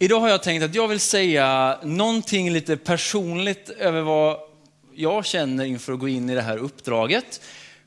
Idag 0.00 0.20
har 0.20 0.28
jag 0.28 0.42
tänkt 0.42 0.62
att 0.62 0.74
jag 0.74 0.88
vill 0.88 1.00
säga 1.00 1.78
någonting 1.82 2.50
lite 2.50 2.76
personligt 2.76 3.68
över 3.68 4.00
vad 4.00 4.40
jag 4.94 5.26
känner 5.26 5.64
inför 5.64 5.92
att 5.92 5.98
gå 5.98 6.08
in 6.08 6.30
i 6.30 6.34
det 6.34 6.42
här 6.42 6.56
uppdraget. 6.58 7.40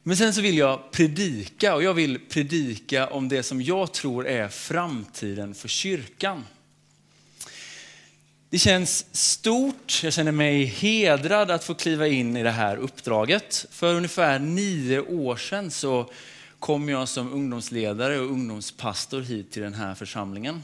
Men 0.04 0.18
sen 0.18 0.34
så 0.34 0.42
vill 0.42 0.58
jag 0.58 0.92
predika 0.92 1.76
och 1.76 1.84
jag 1.84 1.94
vill 1.94 2.20
predika 2.20 3.08
om 3.08 3.30
det 3.30 3.44
som 3.44 3.62
jag 3.62 3.92
tror 3.92 4.28
är 4.28 4.48
framtiden 4.48 5.56
för 5.56 5.68
kyrkan. 5.68 6.46
Det 8.50 8.60
känns 8.60 9.06
stort, 9.12 10.02
jag 10.04 10.14
känner 10.14 10.32
mig 10.32 10.64
hedrad 10.64 11.52
att 11.52 11.64
få 11.64 11.74
kliva 11.74 12.08
in 12.08 12.38
i 12.38 12.44
det 12.44 12.52
här 12.52 12.78
uppdraget. 12.78 13.66
För 13.72 13.96
ungefär 13.96 14.40
nio 14.40 15.02
år 15.02 15.36
sedan 15.36 15.72
så 15.72 16.12
kom 16.60 16.90
jag 16.90 17.08
som 17.08 17.34
ungdomsledare 17.34 18.20
och 18.20 18.32
ungdomspastor 18.32 19.22
hit 19.22 19.52
till 19.52 19.62
den 19.62 19.74
här 19.74 19.96
församlingen. 19.96 20.64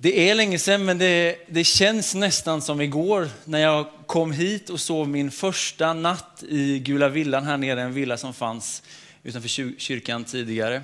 Det 0.00 0.30
är 0.30 0.34
länge 0.34 0.58
sedan 0.58 0.84
men 0.84 0.98
det, 0.98 1.38
det, 1.48 1.64
känns 1.64 2.14
nästan 2.14 2.62
som 2.62 2.80
igår 2.80 3.28
när 3.44 3.58
jag 3.58 3.86
kom 4.06 4.32
hit 4.32 4.70
och 4.70 4.80
sov 4.80 5.08
min 5.08 5.30
första 5.30 5.92
natt 5.92 6.44
i 6.48 6.78
Gula 6.78 7.08
villan 7.08 7.44
här 7.44 7.56
nere, 7.56 7.82
en 7.82 7.92
villa 7.92 8.16
som 8.16 8.34
fanns 8.34 8.82
utanför 9.22 9.48
kyrkan 9.78 10.24
tidigare. 10.24 10.82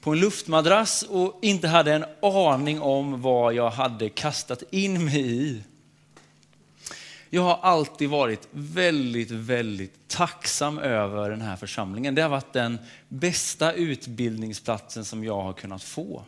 På 0.00 0.12
en 0.12 0.20
luftmadrass 0.20 1.02
och 1.02 1.38
inte 1.42 1.68
hade 1.68 1.92
en 1.92 2.04
aning 2.22 2.80
om 2.80 3.22
vad 3.22 3.54
jag 3.54 3.70
hade 3.70 4.08
kastat 4.08 4.62
in 4.70 5.04
mig 5.04 5.42
i. 5.42 5.62
Jag 7.30 7.42
har 7.42 7.58
alltid 7.62 8.08
varit 8.08 8.48
väldigt, 8.50 9.30
väldigt 9.30 10.08
tacksam 10.08 10.78
över 10.78 11.30
den 11.30 11.40
här 11.40 11.56
församlingen. 11.56 12.14
Det 12.14 12.22
har 12.22 12.28
varit 12.28 12.52
den 12.52 12.78
bästa 13.08 13.72
utbildningsplatsen 13.72 15.04
som 15.04 15.24
jag 15.24 15.42
har 15.42 15.52
kunnat 15.52 15.82
få. 15.82 16.24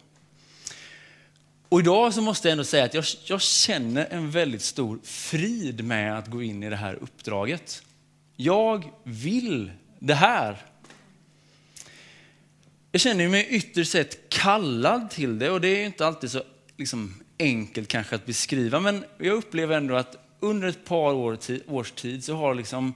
Och 1.73 1.81
idag 1.81 2.15
så 2.15 2.23
måste 2.23 2.49
jag 2.49 2.53
ändå 2.53 2.65
säga 2.65 2.85
att 2.85 2.95
jag, 2.95 3.05
jag 3.25 3.43
känner 3.43 4.07
en 4.11 4.31
väldigt 4.31 4.63
stor 4.63 4.99
frid 5.05 5.85
med 5.85 6.19
att 6.19 6.29
gå 6.29 6.43
in 6.43 6.63
i 6.63 6.71
det 6.71 6.77
här 6.77 6.99
uppdraget. 7.01 7.83
Jag 8.37 8.91
vill 9.03 9.73
det 9.99 10.15
här. 10.15 10.57
Jag 12.91 13.01
känner 13.01 13.29
mig 13.29 13.47
ytterst 13.51 13.93
sett 13.93 14.29
kallad 14.29 15.11
till 15.11 15.39
det 15.39 15.51
och 15.51 15.61
det 15.61 15.69
är 15.69 15.87
inte 15.87 16.07
alltid 16.07 16.31
så 16.31 16.43
liksom, 16.77 17.15
enkelt 17.39 17.89
kanske 17.89 18.15
att 18.15 18.27
beskriva 18.27 18.81
men 18.81 19.05
jag 19.19 19.37
upplever 19.37 19.77
ändå 19.77 19.95
att 19.95 20.17
under 20.41 20.69
ett 20.69 20.85
par 20.85 21.13
år, 21.13 21.39
års 21.67 21.91
tid 21.91 22.25
så 22.25 22.35
har 22.35 22.55
liksom 22.55 22.95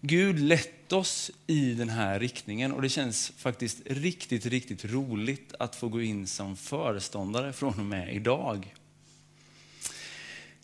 Gud 0.00 0.38
lett 0.38 0.75
oss 0.92 1.30
i 1.46 1.74
den 1.74 1.88
här 1.88 2.20
riktningen 2.20 2.72
och 2.72 2.82
det 2.82 2.88
känns 2.88 3.32
faktiskt 3.36 3.78
riktigt, 3.84 4.46
riktigt 4.46 4.84
roligt 4.84 5.54
att 5.58 5.76
få 5.76 5.88
gå 5.88 6.02
in 6.02 6.26
som 6.26 6.56
föreståndare 6.56 7.52
från 7.52 7.78
och 7.78 7.86
med 7.86 8.14
idag. 8.14 8.74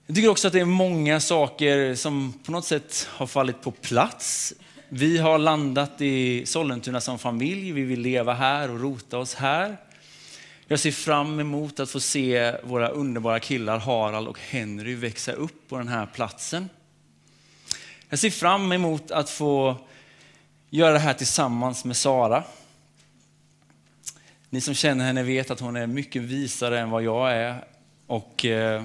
Jag 0.07 0.17
tycker 0.17 0.29
också 0.29 0.47
att 0.47 0.53
det 0.53 0.61
är 0.61 0.65
många 0.65 1.21
saker 1.21 1.95
som 1.95 2.33
på 2.45 2.53
något 2.53 2.65
sätt 2.65 3.09
har 3.11 3.27
fallit 3.27 3.63
på 3.63 3.71
plats. 3.71 4.55
Vi 4.89 5.19
har 5.19 5.39
landat 5.39 6.01
i 6.01 6.47
Sollentuna 6.47 7.01
som 7.01 7.19
familj, 7.19 7.73
vi 7.73 7.83
vill 7.83 8.01
leva 8.01 8.35
här 8.35 8.71
och 8.71 8.81
rota 8.81 9.19
oss 9.19 9.35
här. 9.35 9.77
Jag 10.67 10.81
ser 10.81 10.91
fram 10.91 11.41
emot 11.41 11.81
att 11.81 11.91
få 11.91 12.01
se 12.01 12.55
våra 12.65 12.89
underbara 12.89 13.41
killar 13.41 13.79
Harald 13.79 14.29
och 14.29 14.39
Henry 14.39 14.95
växa 14.95 15.33
upp 15.33 15.69
på 15.69 15.79
den 15.79 15.89
här 15.89 16.07
platsen. 16.07 16.69
Jag 18.09 18.19
ser 18.19 18.31
fram 18.31 18.73
emot 18.73 19.11
att 19.11 19.31
få 19.31 19.77
göra 20.75 20.93
det 20.93 20.99
här 20.99 21.15
tillsammans 21.15 21.85
med 21.85 21.97
Sara. 21.97 22.45
Ni 24.51 24.61
som 24.61 24.75
känner 24.75 25.05
henne 25.05 25.23
vet 25.23 25.51
att 25.51 25.61
hon 25.61 25.77
är 25.77 25.87
mycket 25.87 26.23
visare 26.23 26.81
än 26.81 26.91
vad 26.91 27.03
jag 27.03 27.33
är 27.33 27.65
och 28.07 28.45
eh, 28.45 28.83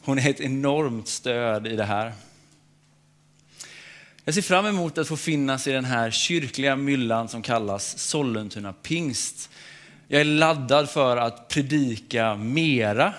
hon 0.00 0.18
är 0.18 0.30
ett 0.30 0.40
enormt 0.40 1.08
stöd 1.08 1.66
i 1.66 1.76
det 1.76 1.84
här. 1.84 2.12
Jag 4.24 4.34
ser 4.34 4.42
fram 4.42 4.66
emot 4.66 4.98
att 4.98 5.08
få 5.08 5.16
finnas 5.16 5.66
i 5.66 5.72
den 5.72 5.84
här 5.84 6.10
kyrkliga 6.10 6.76
myllan 6.76 7.28
som 7.28 7.42
kallas 7.42 7.98
Sollentuna 7.98 8.72
pingst. 8.72 9.50
Jag 10.08 10.20
är 10.20 10.24
laddad 10.24 10.90
för 10.90 11.16
att 11.16 11.48
predika 11.48 12.34
mera 12.34 13.14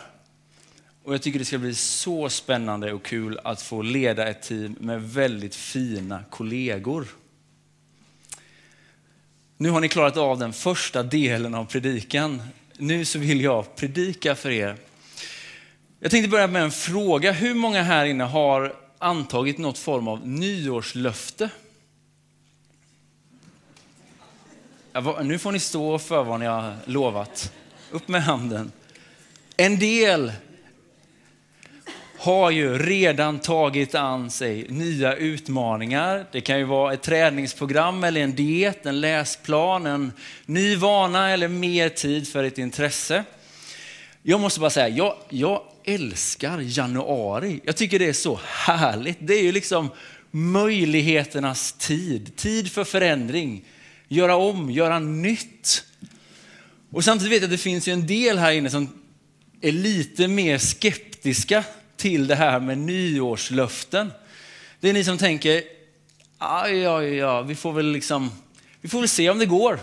och 1.03 1.13
jag 1.13 1.21
tycker 1.21 1.39
det 1.39 1.45
ska 1.45 1.57
bli 1.57 1.75
så 1.75 2.29
spännande 2.29 2.93
och 2.93 3.03
kul 3.03 3.39
att 3.43 3.61
få 3.61 3.81
leda 3.81 4.27
ett 4.27 4.41
team 4.41 4.75
med 4.79 5.03
väldigt 5.03 5.55
fina 5.55 6.23
kollegor. 6.29 7.07
Nu 9.57 9.69
har 9.69 9.81
ni 9.81 9.89
klarat 9.89 10.17
av 10.17 10.39
den 10.39 10.53
första 10.53 11.03
delen 11.03 11.55
av 11.55 11.65
predikan. 11.65 12.41
Nu 12.77 13.05
så 13.05 13.19
vill 13.19 13.41
jag 13.41 13.75
predika 13.75 14.35
för 14.35 14.49
er. 14.49 14.77
Jag 15.99 16.11
tänkte 16.11 16.29
börja 16.29 16.47
med 16.47 16.63
en 16.63 16.71
fråga. 16.71 17.31
Hur 17.31 17.53
många 17.53 17.83
här 17.83 18.05
inne 18.05 18.23
har 18.23 18.75
antagit 18.97 19.57
något 19.57 19.77
form 19.77 20.07
av 20.07 20.27
nyårslöfte? 20.27 21.49
Nu 25.21 25.39
får 25.39 25.51
ni 25.51 25.59
stå 25.59 25.99
för 25.99 26.23
vad 26.23 26.39
ni 26.39 26.45
har 26.45 26.77
lovat. 26.85 27.53
Upp 27.91 28.07
med 28.07 28.23
handen. 28.23 28.71
En 29.57 29.79
del 29.79 30.31
har 32.23 32.51
ju 32.51 32.77
redan 32.77 33.39
tagit 33.39 33.95
an 33.95 34.31
sig 34.31 34.65
nya 34.69 35.15
utmaningar. 35.15 36.25
Det 36.31 36.41
kan 36.41 36.57
ju 36.57 36.63
vara 36.63 36.93
ett 36.93 37.01
träningsprogram 37.01 38.03
eller 38.03 38.21
en 38.21 38.35
diet, 38.35 38.85
en 38.85 39.01
läsplan, 39.01 39.85
en 39.85 40.11
ny 40.45 40.75
vana 40.75 41.29
eller 41.29 41.47
mer 41.47 41.89
tid 41.89 42.27
för 42.27 42.43
ett 42.43 42.57
intresse. 42.57 43.23
Jag 44.21 44.39
måste 44.39 44.59
bara 44.59 44.69
säga, 44.69 44.89
jag, 44.89 45.15
jag 45.29 45.61
älskar 45.83 46.59
januari. 46.59 47.61
Jag 47.63 47.75
tycker 47.75 47.99
det 47.99 48.09
är 48.09 48.13
så 48.13 48.39
härligt. 48.43 49.17
Det 49.19 49.33
är 49.33 49.43
ju 49.43 49.51
liksom 49.51 49.89
möjligheternas 50.31 51.73
tid. 51.73 52.35
Tid 52.35 52.71
för 52.71 52.83
förändring, 52.83 53.65
göra 54.07 54.35
om, 54.35 54.71
göra 54.71 54.99
nytt. 54.99 55.83
Och 56.91 57.03
samtidigt 57.03 57.31
vet 57.31 57.41
jag 57.41 57.47
att 57.47 57.51
det 57.51 57.57
finns 57.57 57.87
ju 57.87 57.93
en 57.93 58.07
del 58.07 58.37
här 58.37 58.51
inne 58.51 58.69
som 58.69 58.89
är 59.61 59.71
lite 59.71 60.27
mer 60.27 60.57
skeptiska 60.57 61.63
till 62.03 62.27
det 62.27 62.35
här 62.35 62.59
med 62.59 62.77
nyårslöften. 62.77 64.11
Det 64.79 64.89
är 64.89 64.93
ni 64.93 65.03
som 65.03 65.17
tänker, 65.17 65.63
ja, 66.39 66.67
ja, 66.67 66.99
aj, 66.99 67.43
vi 67.47 67.55
får 67.55 67.73
väl 67.73 67.91
liksom, 67.91 68.31
vi 68.81 68.89
får 68.89 68.99
väl 68.99 69.09
se 69.09 69.29
om 69.29 69.39
det 69.39 69.45
går. 69.45 69.79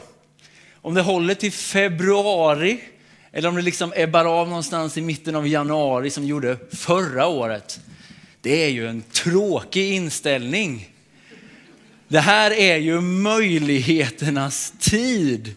Om 0.75 0.95
det 0.95 1.03
håller 1.03 1.35
till 1.35 1.53
februari 1.53 2.81
eller 3.33 3.49
om 3.49 3.55
det 3.55 3.63
liksom 3.63 3.93
ebbar 3.97 4.25
av 4.25 4.49
någonstans 4.49 4.97
i 4.97 5.01
mitten 5.01 5.37
av 5.37 5.49
januari 5.49 6.11
som 6.11 6.25
gjorde 6.25 6.57
förra 6.73 7.27
året. 7.27 7.81
Det 8.41 8.65
är 8.65 8.69
ju 8.69 8.89
en 8.89 9.03
tråkig 9.03 9.95
inställning. 9.95 10.91
Det 12.09 12.21
här 12.21 12.51
är 12.51 12.77
ju 12.77 13.01
möjligheternas 13.01 14.73
tid. 14.79 15.55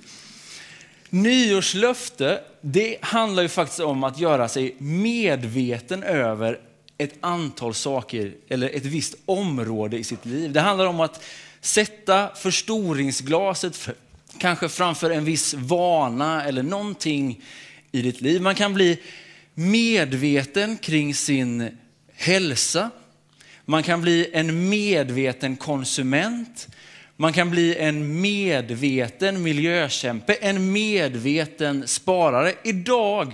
Nyårslöfte, 1.13 2.41
det 2.61 2.97
handlar 3.01 3.43
ju 3.43 3.49
faktiskt 3.49 3.79
om 3.79 4.03
att 4.03 4.19
göra 4.19 4.47
sig 4.47 4.75
medveten 4.77 6.03
över 6.03 6.59
ett 6.97 7.13
antal 7.21 7.73
saker 7.73 8.33
eller 8.49 8.69
ett 8.69 8.85
visst 8.85 9.15
område 9.25 9.97
i 9.97 10.03
sitt 10.03 10.25
liv. 10.25 10.51
Det 10.51 10.61
handlar 10.61 10.85
om 10.85 10.99
att 10.99 11.23
sätta 11.61 12.29
förstoringsglaset 12.35 13.75
för, 13.75 13.95
kanske 14.37 14.69
framför 14.69 15.09
en 15.09 15.25
viss 15.25 15.53
vana 15.53 16.45
eller 16.45 16.63
någonting 16.63 17.41
i 17.91 18.01
ditt 18.01 18.21
liv. 18.21 18.41
Man 18.41 18.55
kan 18.55 18.73
bli 18.73 18.99
medveten 19.53 20.77
kring 20.77 21.15
sin 21.15 21.77
hälsa. 22.15 22.89
Man 23.65 23.83
kan 23.83 24.01
bli 24.01 24.29
en 24.33 24.69
medveten 24.69 25.55
konsument. 25.55 26.67
Man 27.17 27.33
kan 27.33 27.49
bli 27.49 27.75
en 27.75 28.21
medveten 28.21 29.43
miljökämpe, 29.43 30.33
en 30.33 30.71
medveten 30.71 31.87
sparare. 31.87 32.53
Idag 32.63 33.33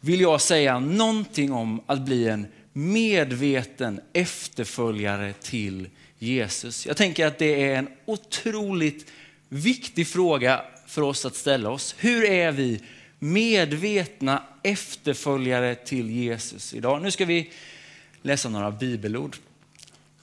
vill 0.00 0.20
jag 0.20 0.40
säga 0.40 0.78
någonting 0.78 1.52
om 1.52 1.80
att 1.86 2.00
bli 2.00 2.28
en 2.28 2.46
medveten 2.72 4.00
efterföljare 4.12 5.32
till 5.32 5.88
Jesus. 6.18 6.86
Jag 6.86 6.96
tänker 6.96 7.26
att 7.26 7.38
det 7.38 7.62
är 7.62 7.76
en 7.76 7.88
otroligt 8.04 9.10
viktig 9.48 10.08
fråga 10.08 10.62
för 10.86 11.02
oss 11.02 11.26
att 11.26 11.36
ställa 11.36 11.70
oss. 11.70 11.94
Hur 11.98 12.24
är 12.24 12.52
vi 12.52 12.80
medvetna 13.18 14.42
efterföljare 14.62 15.74
till 15.74 16.10
Jesus 16.10 16.74
idag? 16.74 17.02
Nu 17.02 17.10
ska 17.10 17.24
vi 17.24 17.50
läsa 18.22 18.48
några 18.48 18.70
bibelord. 18.70 19.36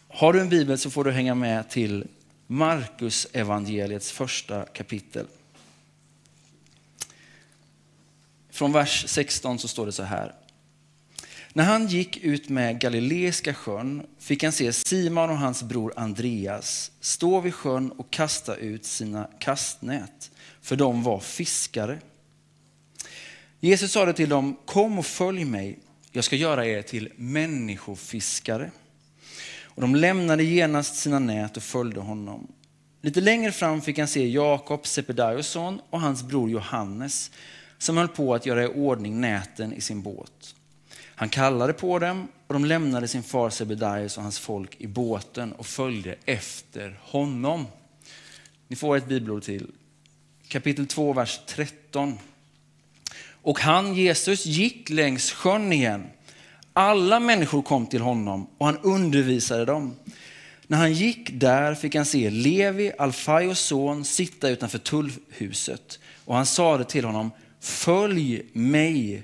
Har 0.07 0.34
du 0.34 0.39
en 0.39 0.50
bibel 0.50 0.77
så 0.77 0.89
får 0.89 1.04
du 1.04 1.12
hänga 1.12 1.36
med 1.36 1.69
till 1.69 2.06
Markus 2.53 3.27
evangeliets 3.33 4.12
första 4.12 4.65
kapitel. 4.65 5.27
Från 8.50 8.71
vers 8.71 9.06
16 9.07 9.59
så 9.59 9.68
står 9.68 9.86
det 9.86 9.92
så 9.92 10.03
här. 10.03 10.36
När 11.53 11.63
han 11.63 11.88
gick 11.88 12.18
ut 12.18 12.50
med 12.50 12.80
Galileiska 12.80 13.53
sjön 13.53 14.07
fick 14.19 14.44
han 14.44 14.51
se 14.51 14.74
Simon 14.74 15.30
och 15.30 15.38
hans 15.38 15.63
bror 15.63 15.94
Andreas 15.95 16.92
stå 17.00 17.39
vid 17.39 17.53
sjön 17.53 17.92
och 17.92 18.12
kasta 18.12 18.56
ut 18.56 18.86
sina 18.86 19.30
kastnät, 19.39 20.31
för 20.62 20.75
de 20.75 21.03
var 21.03 21.19
fiskare. 21.19 22.00
Jesus 23.59 23.92
sade 23.92 24.13
till 24.13 24.30
dem, 24.30 24.57
kom 24.65 25.00
och 25.00 25.06
följ 25.06 25.45
mig, 25.45 25.80
jag 26.12 26.24
ska 26.24 26.36
göra 26.36 26.65
er 26.65 26.81
till 26.81 27.13
människofiskare. 27.15 28.71
Och 29.75 29.81
de 29.81 29.95
lämnade 29.95 30.44
genast 30.44 30.95
sina 30.95 31.19
nät 31.19 31.57
och 31.57 31.63
följde 31.63 32.00
honom. 32.00 32.47
Lite 33.01 33.21
längre 33.21 33.51
fram 33.51 33.81
fick 33.81 33.97
han 33.97 34.07
se 34.07 34.29
Jakob, 34.29 34.88
Sebedaios 34.88 35.47
son, 35.47 35.81
och 35.89 36.01
hans 36.01 36.23
bror 36.23 36.50
Johannes 36.50 37.31
som 37.77 37.97
höll 37.97 38.07
på 38.07 38.35
att 38.35 38.45
göra 38.45 38.63
i 38.63 38.68
ordning 38.68 39.21
näten 39.21 39.73
i 39.73 39.81
sin 39.81 40.01
båt. 40.01 40.56
Han 41.15 41.29
kallade 41.29 41.73
på 41.73 42.00
dem 42.00 42.27
och 42.47 42.53
de 42.53 42.65
lämnade 42.65 43.07
sin 43.07 43.23
far 43.23 43.50
Sebedaios 43.50 44.18
och 44.18 44.23
hans 44.23 44.39
folk 44.39 44.81
i 44.81 44.88
båten 44.88 45.51
och 45.51 45.65
följde 45.65 46.15
efter 46.25 47.00
honom. 47.01 47.65
Ni 48.67 48.75
får 48.75 48.97
ett 48.97 49.07
bibelord 49.07 49.44
till. 49.44 49.67
Kapitel 50.47 50.88
2, 50.88 51.13
vers 51.13 51.39
13. 51.45 52.17
Och 53.41 53.59
han, 53.59 53.95
Jesus, 53.95 54.45
gick 54.45 54.89
längs 54.89 55.31
sjön 55.31 55.74
igen. 55.74 56.07
Alla 56.73 57.19
människor 57.19 57.62
kom 57.62 57.88
till 57.88 58.01
honom 58.01 58.47
och 58.57 58.65
han 58.65 58.77
undervisade 58.77 59.65
dem. 59.65 59.95
När 60.68 60.77
han 60.77 60.94
gick 60.94 61.29
där 61.33 61.75
fick 61.75 61.95
han 61.95 62.06
se 62.06 62.29
Levi, 62.29 62.91
Alfaios 62.97 63.59
son, 63.59 64.06
sitta 64.06 64.50
utanför 64.50 64.77
tullhuset. 64.77 66.00
Och 66.25 66.35
han 66.35 66.45
sade 66.45 66.83
till 66.83 67.06
honom, 67.06 67.31
följ 67.59 68.41
mig. 68.53 69.23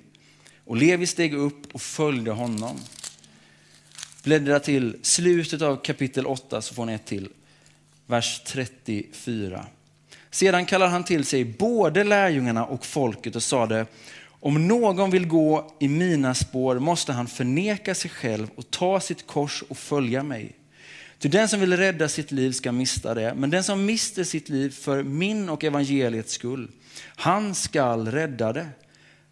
Och 0.65 0.77
Levi 0.77 1.07
steg 1.07 1.33
upp 1.33 1.73
och 1.75 1.81
följde 1.81 2.31
honom. 2.31 2.79
Bläddra 4.23 4.59
till 4.59 4.97
slutet 5.01 5.61
av 5.61 5.75
kapitel 5.75 6.25
8 6.25 6.61
så 6.61 6.73
får 6.73 6.85
ni 6.85 6.93
ett 6.93 7.05
till. 7.05 7.29
Vers 8.05 8.41
34. 8.45 9.65
Sedan 10.29 10.65
kallade 10.65 10.91
han 10.91 11.03
till 11.03 11.25
sig 11.25 11.45
både 11.45 12.03
lärjungarna 12.03 12.65
och 12.65 12.85
folket 12.85 13.35
och 13.35 13.43
sade, 13.43 13.85
om 14.39 14.67
någon 14.67 15.09
vill 15.09 15.27
gå 15.27 15.71
i 15.79 15.87
mina 15.87 16.33
spår 16.35 16.79
måste 16.79 17.13
han 17.13 17.27
förneka 17.27 17.95
sig 17.95 18.11
själv 18.11 18.47
och 18.55 18.71
ta 18.71 18.99
sitt 18.99 19.27
kors 19.27 19.63
och 19.69 19.77
följa 19.77 20.23
mig. 20.23 20.55
Ty 21.19 21.29
den 21.29 21.49
som 21.49 21.59
vill 21.59 21.77
rädda 21.77 22.09
sitt 22.09 22.31
liv 22.31 22.51
ska 22.51 22.71
mista 22.71 23.13
det, 23.13 23.33
men 23.33 23.49
den 23.49 23.63
som 23.63 23.85
mister 23.85 24.23
sitt 24.23 24.49
liv 24.49 24.69
för 24.69 25.03
min 25.03 25.49
och 25.49 25.63
evangeliets 25.63 26.33
skull, 26.33 26.71
han 27.03 27.55
skall 27.55 28.11
rädda 28.11 28.53
det. 28.53 28.67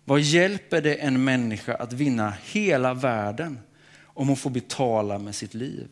Vad 0.05 0.19
hjälper 0.19 0.81
det 0.81 0.95
en 0.95 1.23
människa 1.23 1.75
att 1.75 1.93
vinna 1.93 2.33
hela 2.45 2.93
världen 2.93 3.59
om 4.03 4.27
hon 4.27 4.37
får 4.37 4.49
betala 4.49 5.19
med 5.19 5.35
sitt 5.35 5.53
liv? 5.53 5.87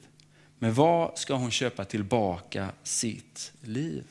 Men 0.59 0.73
vad 0.73 1.17
ska 1.17 1.33
hon 1.33 1.51
köpa 1.51 1.85
tillbaka 1.85 2.69
sitt 2.83 3.51
liv? 3.61 4.03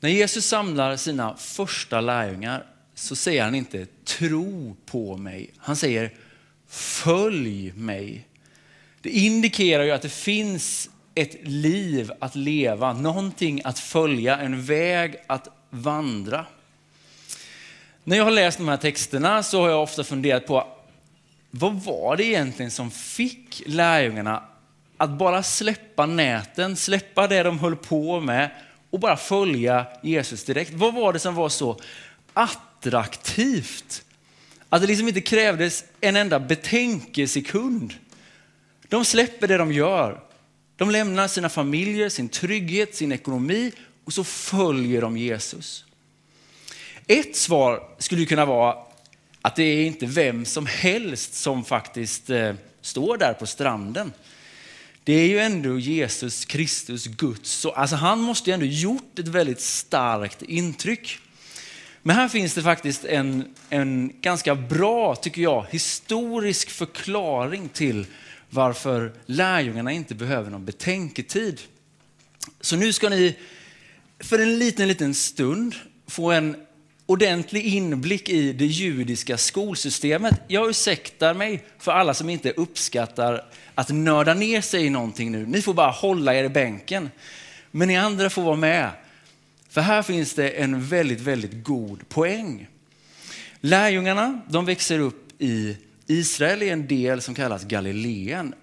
När 0.00 0.10
Jesus 0.10 0.46
samlar 0.46 0.96
sina 0.96 1.36
första 1.36 2.00
lärjungar 2.00 2.66
så 2.98 3.16
säger 3.16 3.42
han 3.44 3.54
inte 3.54 3.86
tro 4.04 4.76
på 4.86 5.16
mig. 5.16 5.50
Han 5.58 5.76
säger 5.76 6.10
följ 6.68 7.72
mig. 7.72 8.26
Det 9.00 9.10
indikerar 9.10 9.84
ju 9.84 9.90
att 9.90 10.02
det 10.02 10.08
finns 10.08 10.90
ett 11.14 11.48
liv 11.48 12.12
att 12.20 12.34
leva, 12.34 12.92
någonting 12.92 13.60
att 13.64 13.78
följa, 13.78 14.38
en 14.38 14.62
väg 14.64 15.16
att 15.26 15.48
vandra. 15.70 16.46
När 18.04 18.16
jag 18.16 18.24
har 18.24 18.30
läst 18.30 18.58
de 18.58 18.68
här 18.68 18.76
texterna 18.76 19.42
så 19.42 19.60
har 19.60 19.68
jag 19.68 19.82
ofta 19.82 20.04
funderat 20.04 20.46
på 20.46 20.68
vad 21.50 21.74
var 21.74 22.16
det 22.16 22.24
egentligen 22.24 22.70
som 22.70 22.90
fick 22.90 23.62
lärjungarna 23.66 24.42
att 24.96 25.10
bara 25.10 25.42
släppa 25.42 26.06
näten, 26.06 26.76
släppa 26.76 27.26
det 27.26 27.42
de 27.42 27.58
höll 27.58 27.76
på 27.76 28.20
med 28.20 28.50
och 28.90 29.00
bara 29.00 29.16
följa 29.16 29.86
Jesus 30.02 30.44
direkt. 30.44 30.74
Vad 30.74 30.94
var 30.94 31.12
det 31.12 31.18
som 31.18 31.34
var 31.34 31.48
så 31.48 31.80
attraktivt? 32.86 34.04
Att 34.68 34.80
det 34.80 34.86
liksom 34.86 35.08
inte 35.08 35.20
krävdes 35.20 35.84
en 36.00 36.16
enda 36.16 36.40
betänkesekund. 36.40 37.94
De 38.88 39.04
släpper 39.04 39.48
det 39.48 39.56
de 39.56 39.72
gör. 39.72 40.20
De 40.76 40.90
lämnar 40.90 41.28
sina 41.28 41.48
familjer, 41.48 42.08
sin 42.08 42.28
trygghet, 42.28 42.94
sin 42.94 43.12
ekonomi 43.12 43.72
och 44.04 44.12
så 44.12 44.24
följer 44.24 45.00
de 45.00 45.16
Jesus. 45.16 45.84
Ett 47.06 47.36
svar 47.36 47.82
skulle 47.98 48.24
kunna 48.24 48.44
vara 48.44 48.76
att 49.42 49.56
det 49.56 49.62
är 49.62 49.86
inte 49.86 50.06
vem 50.06 50.44
som 50.44 50.66
helst 50.66 51.34
som 51.34 51.64
faktiskt 51.64 52.30
eh, 52.30 52.54
står 52.80 53.18
där 53.18 53.32
på 53.32 53.46
stranden. 53.46 54.12
Det 55.04 55.12
är 55.12 55.28
ju 55.28 55.38
ändå 55.38 55.78
Jesus 55.78 56.44
Kristus, 56.44 57.06
Guds. 57.06 57.66
Alltså 57.66 57.96
han 57.96 58.20
måste 58.20 58.50
ju 58.50 58.54
ändå 58.54 58.66
gjort 58.66 59.18
ett 59.18 59.28
väldigt 59.28 59.60
starkt 59.60 60.42
intryck. 60.42 61.18
Men 62.06 62.16
här 62.16 62.28
finns 62.28 62.54
det 62.54 62.62
faktiskt 62.62 63.04
en, 63.04 63.54
en 63.70 64.12
ganska 64.20 64.54
bra, 64.54 65.14
tycker 65.14 65.42
jag, 65.42 65.66
historisk 65.70 66.70
förklaring 66.70 67.68
till 67.68 68.06
varför 68.50 69.12
lärjungarna 69.26 69.92
inte 69.92 70.14
behöver 70.14 70.50
någon 70.50 70.64
betänketid. 70.64 71.60
Så 72.60 72.76
nu 72.76 72.92
ska 72.92 73.08
ni 73.08 73.36
för 74.18 74.38
en 74.38 74.58
liten, 74.58 74.88
liten 74.88 75.14
stund 75.14 75.74
få 76.06 76.30
en 76.30 76.56
ordentlig 77.06 77.64
inblick 77.64 78.28
i 78.28 78.52
det 78.52 78.66
judiska 78.66 79.36
skolsystemet. 79.36 80.40
Jag 80.48 80.70
ursäktar 80.70 81.34
mig 81.34 81.64
för 81.78 81.92
alla 81.92 82.14
som 82.14 82.30
inte 82.30 82.50
uppskattar 82.50 83.44
att 83.74 83.88
nörda 83.88 84.34
ner 84.34 84.60
sig 84.60 84.84
i 84.84 84.90
någonting 84.90 85.32
nu. 85.32 85.46
Ni 85.46 85.62
får 85.62 85.74
bara 85.74 85.90
hålla 85.90 86.34
er 86.34 86.44
i 86.44 86.48
bänken. 86.48 87.10
Men 87.70 87.88
ni 87.88 87.96
andra 87.96 88.30
får 88.30 88.42
vara 88.42 88.56
med. 88.56 88.90
För 89.68 89.80
här 89.80 90.02
finns 90.02 90.34
det 90.34 90.48
en 90.48 90.82
väldigt, 90.82 91.20
väldigt 91.20 91.64
god 91.64 92.08
poäng. 92.08 92.68
Lärjungarna, 93.60 94.40
de 94.48 94.64
växer 94.64 94.98
upp 94.98 95.42
i 95.42 95.76
Israel 96.06 96.62
i 96.62 96.68
en 96.68 96.86
del 96.86 97.20
som 97.22 97.34
kallas 97.34 97.64
Galileen. 97.64 98.54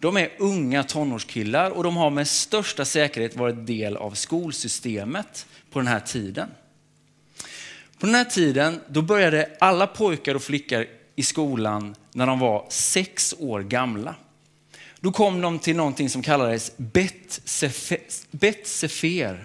De 0.00 0.16
är 0.16 0.30
unga 0.38 0.82
tonårskillar 0.82 1.70
och 1.70 1.84
de 1.84 1.96
har 1.96 2.10
med 2.10 2.28
största 2.28 2.84
säkerhet 2.84 3.36
varit 3.36 3.66
del 3.66 3.96
av 3.96 4.10
skolsystemet 4.10 5.46
på 5.70 5.78
den 5.78 5.88
här 5.88 6.00
tiden. 6.00 6.48
På 7.98 8.06
den 8.06 8.14
här 8.14 8.24
tiden 8.24 8.80
då 8.88 9.02
började 9.02 9.50
alla 9.60 9.86
pojkar 9.86 10.34
och 10.34 10.42
flickor 10.42 10.86
i 11.16 11.22
skolan 11.22 11.94
när 12.12 12.26
de 12.26 12.38
var 12.38 12.66
sex 12.68 13.34
år 13.38 13.60
gamla. 13.62 14.14
Då 15.00 15.12
kom 15.12 15.40
de 15.40 15.58
till 15.58 15.76
någonting 15.76 16.10
som 16.10 16.22
kallades 16.22 16.72
Bet 16.76 17.40
Sefer. 18.64 19.44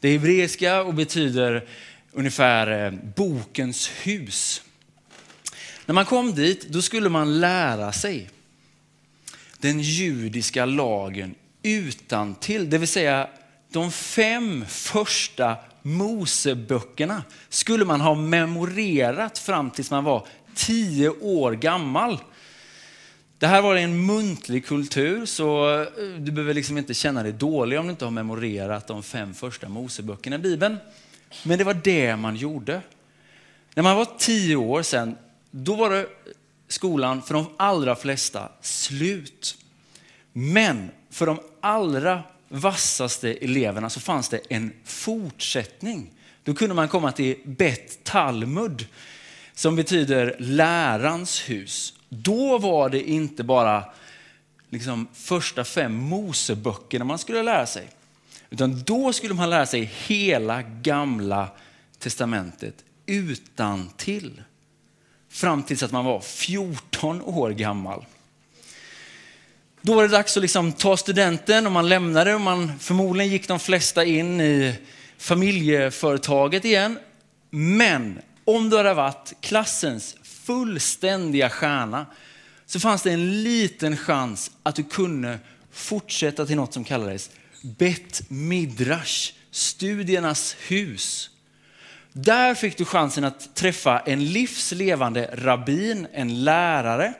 Det 0.00 0.08
är 0.08 0.12
hebreiska 0.12 0.82
och 0.82 0.94
betyder 0.94 1.68
ungefär 2.12 2.86
eh, 2.86 2.92
bokens 3.16 3.90
hus. 4.02 4.62
När 5.86 5.94
man 5.94 6.04
kom 6.04 6.34
dit 6.34 6.68
då 6.68 6.82
skulle 6.82 7.08
man 7.08 7.40
lära 7.40 7.92
sig 7.92 8.30
den 9.58 9.80
judiska 9.80 10.64
lagen 10.64 11.34
utan 11.62 12.34
till, 12.34 12.70
det 12.70 12.78
vill 12.78 12.88
säga 12.88 13.28
de 13.72 13.92
fem 13.92 14.64
första 14.68 15.56
Moseböckerna 15.82 17.22
skulle 17.48 17.84
man 17.84 18.00
ha 18.00 18.14
memorerat 18.14 19.38
fram 19.38 19.70
tills 19.70 19.90
man 19.90 20.04
var 20.04 20.26
tio 20.54 21.08
år 21.08 21.52
gammal. 21.52 22.18
Det 23.38 23.46
här 23.46 23.62
var 23.62 23.76
en 23.76 24.06
muntlig 24.06 24.66
kultur 24.66 25.26
så 25.26 25.80
eh, 25.80 25.86
du 26.18 26.32
behöver 26.32 26.54
liksom 26.54 26.78
inte 26.78 26.94
känna 26.94 27.22
dig 27.22 27.32
dålig 27.32 27.78
om 27.78 27.86
du 27.86 27.90
inte 27.90 28.04
har 28.04 28.12
memorerat 28.12 28.86
de 28.86 29.02
fem 29.02 29.34
första 29.34 29.68
Moseböckerna 29.68 30.36
i 30.36 30.38
Bibeln. 30.38 30.76
Men 31.42 31.58
det 31.58 31.64
var 31.64 31.74
det 31.74 32.16
man 32.16 32.36
gjorde. 32.36 32.80
När 33.74 33.82
man 33.82 33.96
var 33.96 34.08
tio 34.18 34.56
år 34.56 34.82
sedan, 34.82 35.16
då 35.50 35.74
var 35.74 35.90
det 35.90 36.06
skolan 36.68 37.22
för 37.22 37.34
de 37.34 37.46
allra 37.56 37.96
flesta 37.96 38.48
slut. 38.60 39.58
Men 40.32 40.90
för 41.10 41.26
de 41.26 41.40
allra 41.60 42.22
vassaste 42.48 43.34
eleverna 43.34 43.90
så 43.90 44.00
fanns 44.00 44.28
det 44.28 44.40
en 44.48 44.72
fortsättning. 44.84 46.10
Då 46.42 46.54
kunde 46.54 46.74
man 46.74 46.88
komma 46.88 47.12
till 47.12 47.36
Bet 47.44 48.04
Talmud 48.04 48.86
som 49.54 49.76
betyder 49.76 50.36
lärans 50.38 51.48
hus. 51.48 51.95
Då 52.08 52.58
var 52.58 52.88
det 52.88 53.10
inte 53.10 53.44
bara 53.44 53.84
liksom 54.70 55.08
första 55.12 55.64
fem 55.64 55.94
Moseböckerna 55.94 57.04
man 57.04 57.18
skulle 57.18 57.42
lära 57.42 57.66
sig. 57.66 57.88
Utan 58.50 58.82
då 58.82 59.12
skulle 59.12 59.34
man 59.34 59.50
lära 59.50 59.66
sig 59.66 59.92
hela 60.06 60.62
gamla 60.62 61.48
testamentet 61.98 62.74
utan 63.06 63.90
till. 63.96 64.42
Fram 65.28 65.62
tills 65.62 65.82
att 65.82 65.92
man 65.92 66.04
var 66.04 66.20
14 66.20 67.22
år 67.22 67.50
gammal. 67.50 68.04
Då 69.80 69.94
var 69.94 70.02
det 70.02 70.08
dags 70.08 70.36
att 70.36 70.42
liksom 70.42 70.72
ta 70.72 70.96
studenten 70.96 71.66
och 71.66 71.72
man 71.72 71.88
lämnade 71.88 72.34
och 72.34 72.40
man, 72.40 72.78
förmodligen 72.78 73.32
gick 73.32 73.48
de 73.48 73.58
flesta 73.58 74.04
in 74.04 74.40
i 74.40 74.74
familjeföretaget 75.18 76.64
igen. 76.64 76.98
Men 77.50 78.18
om 78.44 78.70
du 78.70 78.76
hade 78.76 78.94
varit 78.94 79.32
klassens 79.40 80.16
fullständiga 80.46 81.50
stjärna 81.50 82.06
så 82.66 82.80
fanns 82.80 83.02
det 83.02 83.12
en 83.12 83.42
liten 83.42 83.96
chans 83.96 84.50
att 84.62 84.74
du 84.74 84.84
kunde 84.84 85.38
fortsätta 85.70 86.46
till 86.46 86.56
något 86.56 86.72
som 86.72 86.84
kallades 86.84 87.30
Bet 87.62 88.30
Midrash, 88.30 89.32
studiernas 89.50 90.56
hus. 90.68 91.30
Där 92.12 92.54
fick 92.54 92.78
du 92.78 92.84
chansen 92.84 93.24
att 93.24 93.54
träffa 93.54 94.00
en 94.00 94.24
livslevande 94.24 95.30
rabbin, 95.32 96.06
en 96.12 96.44
lärare. 96.44 97.14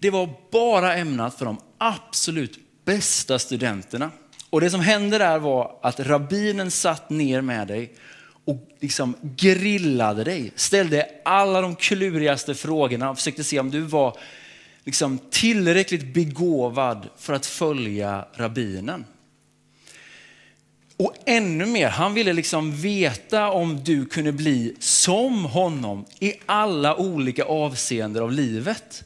Det 0.00 0.10
var 0.10 0.30
bara 0.52 0.96
ämnat 0.96 1.38
för 1.38 1.44
de 1.44 1.60
absolut 1.78 2.58
bästa 2.84 3.38
studenterna. 3.38 4.10
Och 4.50 4.60
det 4.60 4.70
som 4.70 4.80
hände 4.80 5.18
där 5.18 5.38
var 5.38 5.78
att 5.82 6.00
rabbinen 6.00 6.70
satt 6.70 7.10
ner 7.10 7.40
med 7.40 7.68
dig 7.68 7.94
och 8.44 8.68
liksom 8.80 9.16
grillade 9.22 10.24
dig, 10.24 10.52
ställde 10.56 11.06
alla 11.24 11.60
de 11.60 11.76
klurigaste 11.76 12.54
frågorna 12.54 13.10
och 13.10 13.16
försökte 13.16 13.44
se 13.44 13.60
om 13.60 13.70
du 13.70 13.80
var 13.80 14.18
liksom 14.84 15.18
tillräckligt 15.30 16.14
begåvad 16.14 17.08
för 17.18 17.32
att 17.32 17.46
följa 17.46 18.24
rabbinen. 18.34 19.04
Och 20.96 21.14
ännu 21.26 21.66
mer, 21.66 21.88
han 21.88 22.14
ville 22.14 22.32
liksom 22.32 22.76
veta 22.76 23.50
om 23.50 23.84
du 23.84 24.06
kunde 24.06 24.32
bli 24.32 24.76
som 24.78 25.44
honom 25.44 26.04
i 26.18 26.34
alla 26.46 26.96
olika 26.96 27.44
avseenden 27.44 28.22
av 28.22 28.32
livet. 28.32 29.04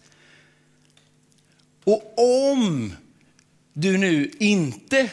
Och 1.85 2.14
om 2.53 2.93
du 3.73 3.99
nu 3.99 4.31
inte 4.38 5.11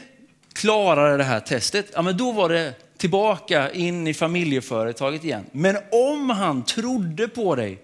klarade 0.53 1.17
det 1.17 1.23
här 1.23 1.39
testet, 1.39 1.91
ja 1.93 2.01
men 2.01 2.17
då 2.17 2.31
var 2.31 2.49
det 2.49 2.73
tillbaka 3.01 3.71
in 3.71 4.07
i 4.07 4.13
familjeföretaget 4.13 5.23
igen. 5.23 5.45
Men 5.51 5.77
om 5.91 6.29
han 6.29 6.65
trodde 6.65 7.27
på 7.27 7.55
dig, 7.55 7.81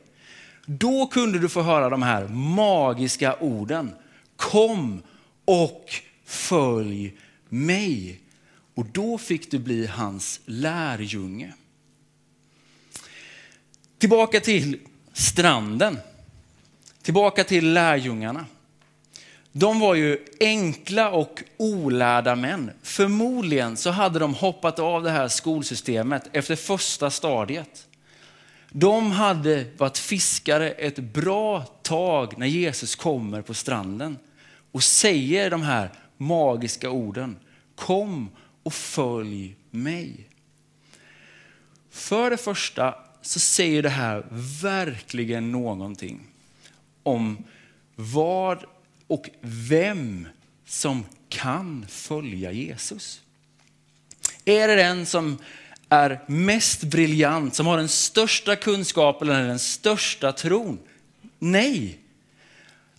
då 0.66 1.08
kunde 1.08 1.40
du 1.40 1.50
få 1.50 1.62
höra 1.62 1.90
de 1.90 2.02
här 2.02 2.28
magiska 2.28 3.36
orden. 3.36 3.96
Kom 4.36 5.02
och 5.46 5.86
följ 6.26 7.14
mig. 7.50 8.22
Och 8.76 8.86
då 8.86 9.18
fick 9.18 9.52
du 9.52 9.60
bli 9.60 9.88
hans 9.88 10.40
lärjunge. 10.46 11.54
Tillbaka 13.98 14.40
till 14.40 14.80
stranden. 15.14 16.00
Tillbaka 17.02 17.44
till 17.44 17.74
lärjungarna. 17.74 18.46
De 19.60 19.80
var 19.80 19.96
ju 19.96 20.26
enkla 20.40 21.10
och 21.10 21.44
olärda 21.58 22.36
män. 22.36 22.72
Förmodligen 22.82 23.78
så 23.78 23.90
hade 23.90 24.20
de 24.20 24.34
hoppat 24.34 24.80
av 24.80 25.04
det 25.04 25.10
här 25.10 25.28
skolsystemet 25.28 26.30
efter 26.34 26.56
första 26.56 27.10
stadiet. 27.10 27.88
De 28.72 29.12
hade 29.12 29.66
varit 29.78 29.98
fiskare 29.98 30.72
ett 30.72 31.00
bra 31.00 31.62
tag 31.62 32.38
när 32.38 32.48
Jesus 32.48 32.96
kommer 32.96 33.42
på 33.42 33.54
stranden 33.54 34.18
och 34.72 34.84
säger 34.84 35.50
de 35.50 35.62
här 35.62 35.92
magiska 36.18 36.90
orden. 36.90 37.40
Kom 37.76 38.30
och 38.64 38.74
följ 38.74 39.56
mig. 39.70 40.30
För 41.92 42.30
det 42.30 42.38
första 42.38 42.96
så 43.22 43.40
säger 43.40 43.84
det 43.84 43.90
här 43.90 44.26
verkligen 44.62 45.52
någonting 45.52 46.20
om 47.04 47.44
vad 47.96 48.66
och 49.08 49.30
vem 49.42 50.28
som 50.66 51.06
kan 51.30 51.86
följa 51.90 52.52
Jesus. 52.52 53.22
Är 54.46 54.68
det 54.68 54.76
den 54.76 55.06
som 55.06 55.38
är 55.90 56.24
mest 56.28 56.84
briljant, 56.84 57.56
som 57.56 57.68
har 57.68 57.78
den 57.78 57.90
största 57.90 58.56
kunskapen 58.56 59.30
eller 59.30 59.48
den 59.48 59.60
största 59.60 60.32
tron? 60.32 60.80
Nej. 61.40 62.00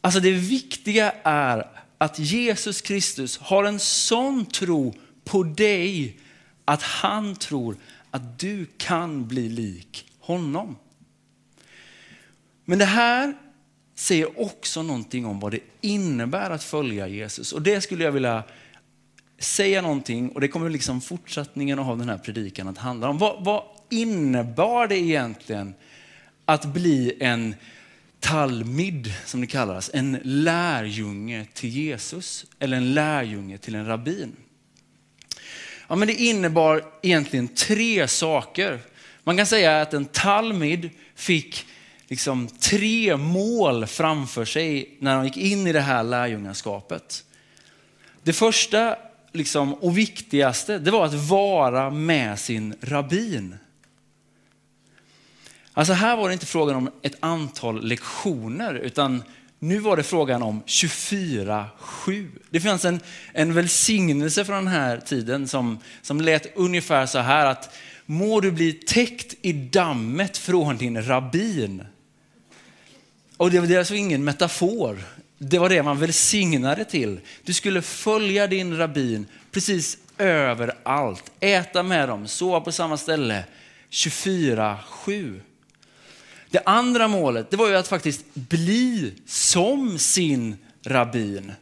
Alltså 0.00 0.20
det 0.20 0.32
viktiga 0.32 1.12
är 1.22 1.68
att 1.98 2.18
Jesus 2.18 2.80
Kristus 2.80 3.38
har 3.38 3.64
en 3.64 3.78
sån 3.78 4.46
tro 4.46 4.94
på 5.24 5.42
dig 5.42 6.16
att 6.64 6.82
han 6.82 7.36
tror 7.36 7.76
att 8.10 8.38
du 8.38 8.66
kan 8.76 9.28
bli 9.28 9.48
lik 9.48 10.06
honom. 10.20 10.76
Men 12.64 12.78
det 12.78 12.84
här 12.84 13.34
säger 13.99 14.40
också 14.40 14.83
någonting 14.83 15.26
om 15.26 15.40
vad 15.40 15.52
det 15.52 15.61
innebär 15.81 16.50
att 16.50 16.64
följa 16.64 17.09
Jesus. 17.09 17.52
Och 17.52 17.62
det 17.62 17.81
skulle 17.81 18.05
jag 18.05 18.12
vilja 18.12 18.43
säga 19.38 19.83
någonting, 19.83 20.28
och 20.28 20.40
det 20.40 20.49
kommer 20.49 20.71
liksom 20.71 21.00
fortsättningen 21.00 21.78
av 21.78 21.99
den 21.99 22.09
här 22.09 22.19
predikan 22.19 22.69
att 22.69 22.78
handla 22.78 23.09
om. 23.09 23.19
Vad, 23.19 23.45
vad 23.45 23.62
innebar 23.90 24.87
det 24.87 24.97
egentligen 24.97 25.75
att 26.45 26.64
bli 26.64 27.17
en 27.21 27.55
talmid, 28.21 29.14
som 29.25 29.40
det 29.40 29.47
kallas, 29.47 29.90
en 29.95 30.19
lärjunge 30.23 31.47
till 31.55 31.71
Jesus, 31.71 32.47
eller 32.59 32.76
en 32.76 32.95
lärjunge 32.95 33.59
till 33.59 33.75
en 33.75 33.87
rabbin? 33.87 34.37
Ja, 35.88 35.97
men 35.97 36.09
det 36.09 36.14
innebar 36.14 36.85
egentligen 37.02 37.49
tre 37.49 38.09
saker. 38.09 38.81
Man 39.25 39.37
kan 39.37 39.47
säga 39.47 39.81
att 39.81 39.95
en 39.95 40.05
talmid 40.05 40.90
fick 41.14 41.67
liksom 42.08 42.48
tre 42.48 43.16
mål 43.16 43.86
framför 43.86 44.44
sig 44.44 44.96
när 45.00 45.16
de 45.16 45.24
gick 45.24 45.36
in 45.36 45.66
i 45.66 45.72
det 45.72 45.80
här 45.80 46.02
lärjungaskapet. 46.02 47.24
Det 48.22 48.32
första 48.32 48.96
liksom, 49.32 49.74
och 49.74 49.98
viktigaste 49.98 50.78
det 50.78 50.90
var 50.90 51.06
att 51.06 51.14
vara 51.14 51.90
med 51.90 52.38
sin 52.38 52.74
rabbin. 52.80 53.56
Alltså 55.72 55.92
här 55.92 56.16
var 56.16 56.28
det 56.28 56.32
inte 56.32 56.46
frågan 56.46 56.76
om 56.76 56.90
ett 57.02 57.16
antal 57.20 57.84
lektioner 57.84 58.74
utan 58.74 59.22
nu 59.58 59.78
var 59.78 59.96
det 59.96 60.02
frågan 60.02 60.42
om 60.42 60.62
24-7. 60.66 62.28
Det 62.50 62.60
fanns 62.60 62.84
en, 62.84 63.00
en 63.32 63.54
välsignelse 63.54 64.44
från 64.44 64.56
den 64.56 64.72
här 64.72 65.00
tiden 65.00 65.48
som, 65.48 65.78
som 66.02 66.20
lät 66.20 66.56
ungefär 66.56 67.06
så 67.06 67.18
här 67.18 67.46
att 67.46 67.76
må 68.06 68.40
du 68.40 68.50
bli 68.50 68.72
täckt 68.72 69.34
i 69.42 69.52
dammet 69.52 70.38
från 70.38 70.76
din 70.76 71.02
rabbin. 71.02 71.84
Och 73.38 73.50
det 73.50 73.61
var 73.61 73.78
alltså 73.78 73.95
ingen 73.95 74.25
metafor. 74.25 74.99
Det 75.38 75.59
var 75.59 75.68
det 75.68 75.83
man 75.83 75.99
välsignade 75.99 76.85
till. 76.85 77.21
Du 77.42 77.52
skulle 77.52 77.83
följa 77.83 78.47
din 78.47 78.76
rabbin 78.76 79.26
precis 79.50 79.99
överallt. 80.18 81.33
Äta 81.40 81.83
med 81.83 82.09
dem, 82.09 82.28
sova 82.28 82.61
på 82.61 82.73
samma 82.73 82.97
ställe 82.97 83.45
24-7. 83.90 85.40
Det 86.50 86.62
andra 86.64 87.09
målet 87.09 87.50
det 87.50 87.57
var 87.57 87.68
ju 87.68 87.76
att 87.76 87.88
faktiskt 87.88 88.35
bli 88.35 89.14
som 89.26 89.99
sin 89.99 90.57
rabbin. 90.85 91.52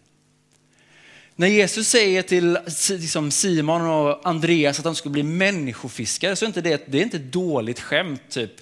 När 1.37 1.49
Jesus 1.49 1.88
säger 1.88 2.23
till 2.23 2.59
liksom 2.90 3.30
Simon 3.30 3.83
och 3.83 4.28
Andreas 4.28 4.78
att 4.78 4.85
de 4.85 4.95
skulle 4.95 5.12
bli 5.12 5.23
människofiskare 5.23 6.37
så 6.37 6.45
är 6.45 6.47
inte 6.47 6.61
det, 6.61 6.85
det 6.87 6.99
är 6.99 7.02
inte 7.02 7.16
ett 7.16 7.33
dåligt 7.33 7.80
skämt. 7.80 8.23
Typ. 8.28 8.52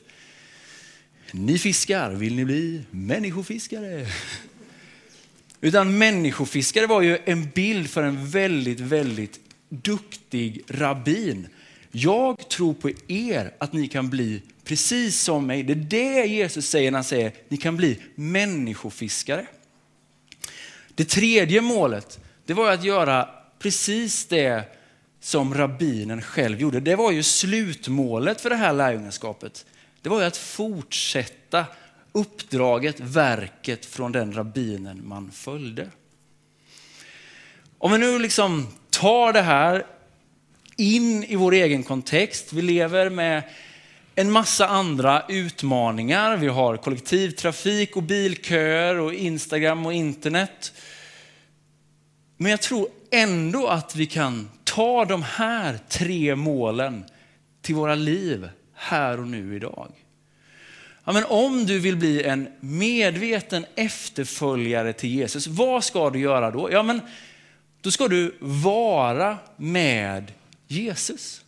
Ni 1.30 1.58
fiskar, 1.58 2.10
vill 2.10 2.34
ni 2.34 2.44
bli 2.44 2.82
människofiskare? 2.90 4.06
Utan 5.60 5.98
människofiskare 5.98 6.86
var 6.86 7.02
ju 7.02 7.18
en 7.24 7.50
bild 7.50 7.90
för 7.90 8.02
en 8.02 8.26
väldigt, 8.26 8.80
väldigt 8.80 9.40
duktig 9.68 10.62
rabbin. 10.68 11.48
Jag 11.90 12.48
tror 12.48 12.74
på 12.74 12.90
er 13.08 13.54
att 13.58 13.72
ni 13.72 13.88
kan 13.88 14.10
bli 14.10 14.42
precis 14.64 15.20
som 15.20 15.46
mig. 15.46 15.62
Det 15.62 15.72
är 15.72 15.76
det 15.76 16.26
Jesus 16.26 16.68
säger 16.68 16.90
när 16.90 16.98
han 16.98 17.04
säger 17.04 17.32
ni 17.48 17.56
kan 17.56 17.76
bli 17.76 17.98
människofiskare. 18.14 19.46
Det 20.94 21.04
tredje 21.04 21.60
målet, 21.60 22.20
det 22.46 22.54
var 22.54 22.72
att 22.72 22.84
göra 22.84 23.28
precis 23.58 24.26
det 24.26 24.64
som 25.20 25.54
rabbinen 25.54 26.22
själv 26.22 26.60
gjorde. 26.60 26.80
Det 26.80 26.96
var 26.96 27.12
ju 27.12 27.22
slutmålet 27.22 28.40
för 28.40 28.50
det 28.50 28.56
här 28.56 28.72
lärjungaskapet. 28.72 29.66
Det 30.04 30.10
var 30.10 30.20
ju 30.20 30.26
att 30.26 30.36
fortsätta 30.36 31.66
uppdraget, 32.12 33.00
verket 33.00 33.86
från 33.86 34.12
den 34.12 34.32
rabbinen 34.32 35.08
man 35.08 35.30
följde. 35.30 35.90
Om 37.78 37.92
vi 37.92 37.98
nu 37.98 38.18
liksom 38.18 38.66
tar 38.90 39.32
det 39.32 39.42
här 39.42 39.86
in 40.76 41.24
i 41.24 41.36
vår 41.36 41.52
egen 41.52 41.82
kontext. 41.82 42.52
Vi 42.52 42.62
lever 42.62 43.10
med 43.10 43.42
en 44.14 44.30
massa 44.30 44.66
andra 44.66 45.24
utmaningar. 45.28 46.36
Vi 46.36 46.48
har 46.48 46.76
kollektivtrafik 46.76 47.96
och 47.96 48.02
bilköer 48.02 48.98
och 48.98 49.14
Instagram 49.14 49.86
och 49.86 49.92
internet. 49.92 50.72
Men 52.36 52.50
jag 52.50 52.62
tror 52.62 52.88
ändå 53.10 53.66
att 53.66 53.96
vi 53.96 54.06
kan 54.06 54.50
ta 54.64 55.04
de 55.04 55.22
här 55.22 55.78
tre 55.88 56.36
målen 56.36 57.04
till 57.62 57.74
våra 57.74 57.94
liv 57.94 58.48
här 58.84 59.20
och 59.20 59.26
nu 59.26 59.56
idag. 59.56 59.92
Ja, 61.04 61.12
men 61.12 61.24
om 61.24 61.66
du 61.66 61.78
vill 61.78 61.96
bli 61.96 62.22
en 62.22 62.48
medveten 62.60 63.66
efterföljare 63.74 64.92
till 64.92 65.10
Jesus, 65.10 65.46
vad 65.46 65.84
ska 65.84 66.10
du 66.10 66.18
göra 66.18 66.50
då? 66.50 66.72
Ja, 66.72 66.82
men 66.82 67.00
då 67.80 67.90
ska 67.90 68.08
du 68.08 68.36
vara 68.40 69.38
med 69.56 70.32
Jesus. 70.66 71.44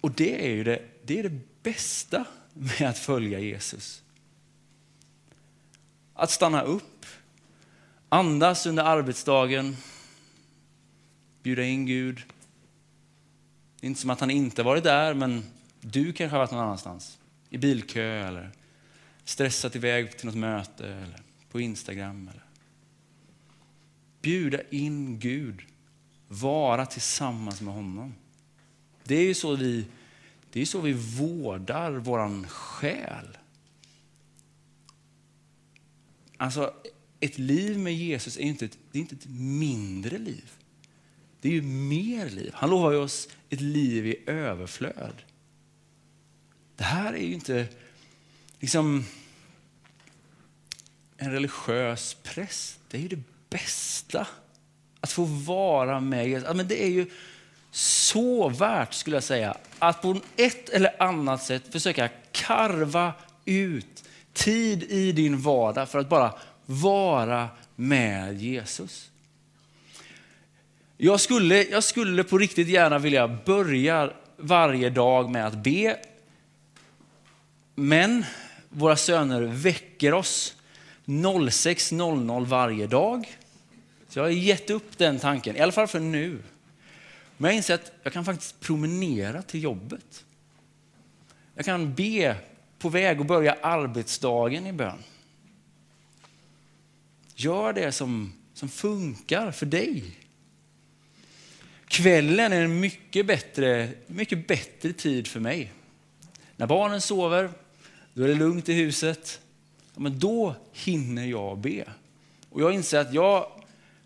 Och 0.00 0.10
det 0.10 0.46
är 0.46 0.50
ju 0.50 0.64
det, 0.64 0.82
det, 1.04 1.18
är 1.18 1.22
det 1.22 1.62
bästa 1.62 2.24
med 2.52 2.88
att 2.88 2.98
följa 2.98 3.40
Jesus. 3.40 4.02
Att 6.14 6.30
stanna 6.30 6.62
upp, 6.62 7.06
andas 8.08 8.66
under 8.66 8.82
arbetsdagen, 8.82 9.76
bjuda 11.42 11.62
in 11.62 11.86
Gud, 11.86 12.22
det 13.86 13.88
är 13.88 13.90
inte 13.90 14.00
som 14.00 14.10
att 14.10 14.20
han 14.20 14.30
inte 14.30 14.62
varit 14.62 14.84
där, 14.84 15.14
men 15.14 15.44
du 15.80 16.12
kanske 16.12 16.34
har 16.34 16.38
varit 16.38 16.50
någon 16.50 16.60
annanstans. 16.60 17.18
I 17.50 17.58
bilkö 17.58 18.28
eller 18.28 18.50
stressat 19.24 19.76
iväg 19.76 20.18
till 20.18 20.26
något 20.26 20.34
möte 20.34 20.88
eller 20.88 21.22
på 21.50 21.60
Instagram. 21.60 22.28
Eller. 22.28 22.44
Bjuda 24.22 24.58
in 24.70 25.18
Gud, 25.18 25.62
vara 26.28 26.86
tillsammans 26.86 27.60
med 27.60 27.74
honom. 27.74 28.14
Det 29.04 29.14
är 29.14 29.24
ju 29.24 29.34
så 29.34 29.56
vi, 29.56 29.86
det 30.52 30.60
är 30.60 30.66
så 30.66 30.80
vi 30.80 30.92
vårdar 30.92 31.92
vår 31.92 32.48
själ. 32.48 33.38
Alltså, 36.36 36.74
ett 37.20 37.38
liv 37.38 37.78
med 37.78 37.94
Jesus 37.94 38.36
är 38.36 38.42
inte 38.42 38.64
ett, 38.64 38.78
det 38.92 38.98
är 38.98 39.00
inte 39.00 39.14
ett 39.14 39.28
mindre 39.28 40.18
liv. 40.18 40.52
Det 41.40 41.48
är 41.48 41.52
ju 41.52 41.62
mer 41.62 42.30
liv. 42.30 42.50
Han 42.54 42.70
lovar 42.70 42.92
ju 42.92 42.98
oss 42.98 43.28
ett 43.50 43.60
liv 43.60 44.06
i 44.06 44.22
överflöd. 44.26 45.22
Det 46.76 46.84
här 46.84 47.12
är 47.12 47.26
ju 47.26 47.32
inte 47.32 47.66
liksom 48.60 49.04
en 51.16 51.32
religiös 51.32 52.16
press. 52.22 52.78
Det 52.88 52.96
är 52.96 53.02
ju 53.02 53.08
det 53.08 53.22
bästa. 53.50 54.26
Att 55.00 55.12
få 55.12 55.24
vara 55.24 56.00
med 56.00 56.28
Jesus. 56.28 56.54
Men 56.54 56.68
det 56.68 56.84
är 56.84 56.88
ju 56.88 57.10
så 57.70 58.48
värt, 58.48 58.94
skulle 58.94 59.16
jag 59.16 59.24
säga, 59.24 59.56
att 59.78 60.02
på 60.02 60.20
ett 60.36 60.68
eller 60.68 61.02
annat 61.02 61.42
sätt 61.42 61.72
försöka 61.72 62.08
karva 62.32 63.12
ut 63.44 64.04
tid 64.32 64.82
i 64.82 65.12
din 65.12 65.40
vardag 65.40 65.88
för 65.88 65.98
att 65.98 66.08
bara 66.08 66.34
vara 66.66 67.48
med 67.76 68.42
Jesus. 68.42 69.10
Jag 70.98 71.20
skulle, 71.20 71.62
jag 71.62 71.84
skulle 71.84 72.24
på 72.24 72.38
riktigt 72.38 72.68
gärna 72.68 72.98
vilja 72.98 73.28
börja 73.28 74.12
varje 74.36 74.90
dag 74.90 75.30
med 75.30 75.46
att 75.46 75.54
be. 75.54 75.98
Men 77.74 78.24
våra 78.68 78.96
söner 78.96 79.40
väcker 79.42 80.14
oss 80.14 80.56
06.00 81.04 82.46
varje 82.46 82.86
dag. 82.86 83.36
Så 84.08 84.18
jag 84.18 84.24
har 84.24 84.30
gett 84.30 84.70
upp 84.70 84.98
den 84.98 85.18
tanken, 85.18 85.56
i 85.56 85.60
alla 85.60 85.72
fall 85.72 85.86
för 85.86 86.00
nu. 86.00 86.42
Men 87.36 87.50
jag 87.50 87.56
inser 87.56 87.74
att 87.74 87.92
jag 88.02 88.12
kan 88.12 88.24
faktiskt 88.24 88.60
promenera 88.60 89.42
till 89.42 89.62
jobbet. 89.62 90.24
Jag 91.54 91.64
kan 91.64 91.94
be 91.94 92.36
på 92.78 92.88
väg 92.88 93.20
och 93.20 93.26
börja 93.26 93.56
arbetsdagen 93.62 94.66
i 94.66 94.72
bön. 94.72 94.98
Gör 97.34 97.72
det 97.72 97.92
som, 97.92 98.32
som 98.54 98.68
funkar 98.68 99.50
för 99.50 99.66
dig. 99.66 100.04
Kvällen 101.88 102.52
är 102.52 102.60
en 102.60 102.80
mycket 102.80 103.26
bättre, 103.26 103.88
mycket 104.06 104.48
bättre 104.48 104.92
tid 104.92 105.26
för 105.26 105.40
mig. 105.40 105.72
När 106.56 106.66
barnen 106.66 107.00
sover, 107.00 107.50
då 108.14 108.22
är 108.22 108.28
det 108.28 108.34
lugnt 108.34 108.68
i 108.68 108.72
huset. 108.72 109.40
Ja, 109.94 110.00
men 110.00 110.18
då 110.18 110.54
hinner 110.72 111.24
jag 111.24 111.58
be. 111.58 111.84
Och 112.50 112.60
jag 112.60 112.74
inser 112.74 113.00
att 113.00 113.14
jag, 113.14 113.46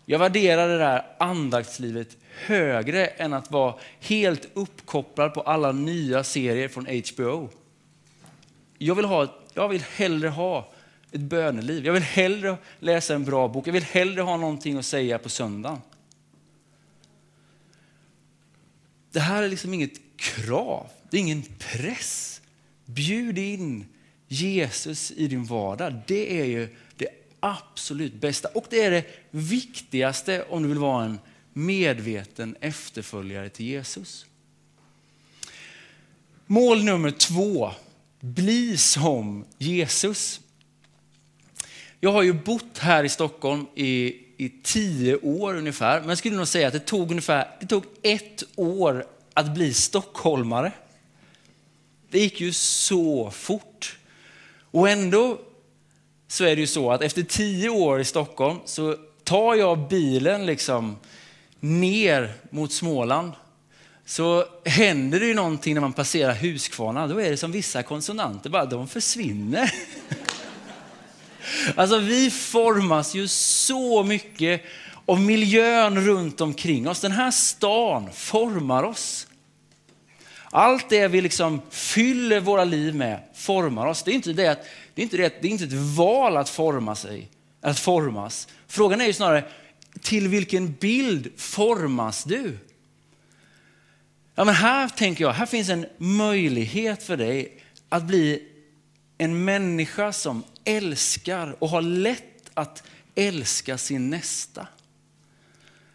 jag 0.05 0.19
värderar 0.19 0.67
det 0.67 0.77
där 0.77 1.05
andaktslivet 1.19 2.17
högre 2.45 3.07
än 3.07 3.33
att 3.33 3.51
vara 3.51 3.75
helt 3.99 4.47
uppkopplad 4.53 5.33
på 5.33 5.41
alla 5.41 5.71
nya 5.71 6.23
serier 6.23 6.67
från 6.67 6.85
HBO. 6.85 7.49
Jag 8.77 8.95
vill, 8.95 9.05
ha, 9.05 9.27
jag 9.53 9.69
vill 9.69 9.83
hellre 9.95 10.29
ha 10.29 10.71
ett 11.11 11.21
böneliv. 11.21 11.85
Jag 11.85 11.93
vill 11.93 12.03
hellre 12.03 12.57
läsa 12.79 13.15
en 13.15 13.25
bra 13.25 13.47
bok. 13.47 13.67
Jag 13.67 13.73
vill 13.73 13.83
hellre 13.83 14.21
ha 14.21 14.37
någonting 14.37 14.77
att 14.77 14.85
säga 14.85 15.17
på 15.17 15.29
söndagen. 15.29 15.77
Det 19.11 19.19
här 19.19 19.43
är 19.43 19.49
liksom 19.49 19.73
inget 19.73 20.17
krav, 20.17 20.87
det 21.09 21.17
är 21.17 21.21
ingen 21.21 21.43
press. 21.59 22.41
Bjud 22.85 23.37
in 23.37 23.85
Jesus 24.27 25.11
i 25.11 25.27
din 25.27 25.45
vardag. 25.45 26.01
Det 26.07 26.39
är 26.39 26.45
ju 26.45 26.75
det 26.95 27.07
absolut 27.39 28.13
bästa 28.13 28.47
och 28.47 28.65
det 28.69 28.81
är 28.81 28.91
det 28.91 29.05
viktigaste 29.31 30.43
om 30.49 30.63
du 30.63 30.69
vill 30.69 30.77
vara 30.77 31.05
en 31.05 31.19
medveten 31.53 32.55
efterföljare 32.61 33.49
till 33.49 33.65
Jesus. 33.65 34.25
Mål 36.45 36.83
nummer 36.83 37.11
två, 37.11 37.71
bli 38.19 38.77
som 38.77 39.45
Jesus. 39.57 40.41
Jag 41.99 42.11
har 42.11 42.23
ju 42.23 42.33
bott 42.33 42.77
här 42.77 43.03
i 43.03 43.09
Stockholm 43.09 43.65
i, 43.75 44.15
i 44.41 44.49
tio 44.63 45.15
år 45.15 45.55
ungefär, 45.57 45.99
men 45.99 46.09
jag 46.09 46.17
skulle 46.17 46.35
nog 46.35 46.47
säga 46.47 46.67
att 46.67 46.73
det 46.73 46.79
tog 46.79 47.09
ungefär 47.09 47.47
det 47.59 47.67
tog 47.67 47.83
ett 48.01 48.43
år 48.55 49.05
att 49.33 49.53
bli 49.53 49.73
stockholmare. 49.73 50.71
Det 52.09 52.19
gick 52.19 52.41
ju 52.41 52.53
så 52.53 53.31
fort. 53.31 53.97
Och 54.71 54.89
ändå 54.89 55.39
så 56.27 56.43
är 56.43 56.55
det 56.55 56.61
ju 56.61 56.67
så 56.67 56.91
att 56.91 57.01
efter 57.01 57.23
tio 57.23 57.69
år 57.69 57.99
i 57.99 58.05
Stockholm 58.05 58.59
så 58.65 58.95
tar 59.23 59.55
jag 59.55 59.87
bilen 59.89 60.45
liksom 60.45 60.97
ner 61.59 62.33
mot 62.49 62.73
Småland 62.73 63.31
så 64.05 64.45
händer 64.65 65.19
det 65.19 65.25
ju 65.25 65.33
någonting 65.33 65.73
när 65.73 65.81
man 65.81 65.93
passerar 65.93 66.33
Huskvarna. 66.33 67.07
Då 67.07 67.21
är 67.21 67.29
det 67.29 67.37
som 67.37 67.51
vissa 67.51 67.83
konsonanter 67.83 68.49
bara, 68.49 68.65
de 68.65 68.87
försvinner. 68.87 69.73
Alltså 71.75 71.97
vi 71.97 72.31
formas 72.31 73.15
ju 73.15 73.27
så 73.27 74.03
mycket 74.03 74.61
av 75.05 75.19
miljön 75.19 76.05
runt 76.05 76.41
omkring 76.41 76.87
oss. 76.89 76.99
Den 76.99 77.11
här 77.11 77.31
stan 77.31 78.09
formar 78.13 78.83
oss. 78.83 79.27
Allt 80.51 80.89
det 80.89 81.07
vi 81.07 81.21
liksom 81.21 81.61
fyller 81.69 82.39
våra 82.39 82.63
liv 82.63 82.95
med 82.95 83.19
formar 83.33 83.85
oss. 83.87 84.03
Det 84.03 84.11
är 84.11 84.15
inte, 84.15 84.33
det 84.33 84.47
att, 84.47 84.65
det 84.93 85.01
är 85.01 85.03
inte, 85.03 85.17
det, 85.17 85.41
det 85.41 85.47
är 85.47 85.51
inte 85.51 85.63
ett 85.63 85.95
val 85.97 86.37
att 86.37 86.49
forma 86.49 86.95
sig, 86.95 87.29
att 87.61 87.79
formas. 87.79 88.47
Frågan 88.67 89.01
är 89.01 89.05
ju 89.05 89.13
snarare, 89.13 89.43
till 90.01 90.27
vilken 90.27 90.73
bild 90.73 91.31
formas 91.37 92.23
du? 92.23 92.57
Ja, 94.35 94.43
men 94.43 94.55
här 94.55 94.87
tänker 94.89 95.23
jag, 95.23 95.31
här 95.31 95.45
finns 95.45 95.69
en 95.69 95.85
möjlighet 95.97 97.03
för 97.03 97.17
dig 97.17 97.57
att 97.89 98.03
bli 98.03 98.47
en 99.17 99.45
människa 99.45 100.13
som 100.13 100.43
älskar 100.77 101.55
och 101.59 101.69
har 101.69 101.81
lätt 101.81 102.51
att 102.53 102.83
älska 103.15 103.77
sin 103.77 104.09
nästa. 104.09 104.67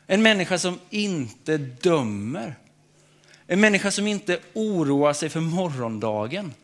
En 0.07 0.23
människa 0.23 0.59
som 0.59 0.79
inte 0.91 1.59
dömer. 1.59 2.55
En 3.47 3.61
människa 3.61 3.91
som 3.91 4.07
inte 4.07 4.41
oroar 4.55 5.13
sig 5.13 5.29
för 5.29 5.41
morgondagen. 5.41 6.55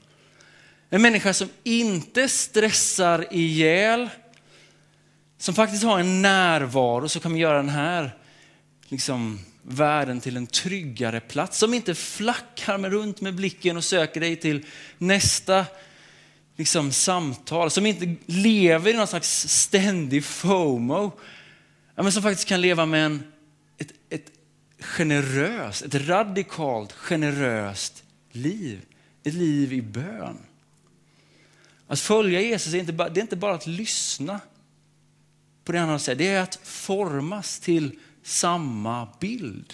En 0.90 1.02
människa 1.02 1.32
som 1.32 1.48
inte 1.62 2.28
stressar 2.28 3.34
ihjäl. 3.34 4.08
Som 5.38 5.54
faktiskt 5.54 5.84
har 5.84 6.00
en 6.00 6.22
närvaro 6.22 7.08
som 7.08 7.20
kan 7.20 7.36
göra 7.36 7.56
den 7.56 7.68
här 7.68 8.16
liksom, 8.88 9.40
världen 9.62 10.20
till 10.20 10.36
en 10.36 10.46
tryggare 10.46 11.20
plats. 11.20 11.58
Som 11.58 11.74
inte 11.74 11.94
flackar 11.94 12.78
med 12.78 12.92
runt 12.92 13.20
med 13.20 13.34
blicken 13.34 13.76
och 13.76 13.84
söker 13.84 14.20
dig 14.20 14.36
till 14.36 14.66
nästa 14.98 15.66
liksom, 16.56 16.92
samtal. 16.92 17.70
Som 17.70 17.86
inte 17.86 18.14
lever 18.26 18.90
i 18.90 18.96
någon 18.96 19.06
slags 19.06 19.48
ständig 19.48 20.24
FOMO. 20.24 21.12
Men 21.94 22.12
som 22.12 22.22
faktiskt 22.22 22.48
kan 22.48 22.60
leva 22.60 22.86
med 22.86 23.06
en, 23.06 23.22
ett, 23.78 23.92
ett 24.10 24.30
generöst, 24.78 25.82
ett 25.82 25.94
radikalt 25.94 26.92
generöst 26.92 28.02
liv. 28.32 28.80
Ett 29.24 29.34
liv 29.34 29.72
i 29.72 29.82
bön. 29.82 30.38
Att 31.86 32.00
följa 32.00 32.40
Jesus 32.40 32.74
är 32.74 32.78
inte 32.78 32.92
bara, 32.92 33.08
det 33.08 33.20
är 33.20 33.22
inte 33.22 33.36
bara 33.36 33.54
att 33.54 33.66
lyssna 33.66 34.40
på 35.64 35.72
det 35.72 35.78
han 35.78 35.88
har 35.88 35.98
sagt. 35.98 36.18
Det 36.18 36.28
är 36.28 36.42
att 36.42 36.58
formas 36.62 37.60
till 37.60 37.98
samma 38.22 39.08
bild. 39.20 39.72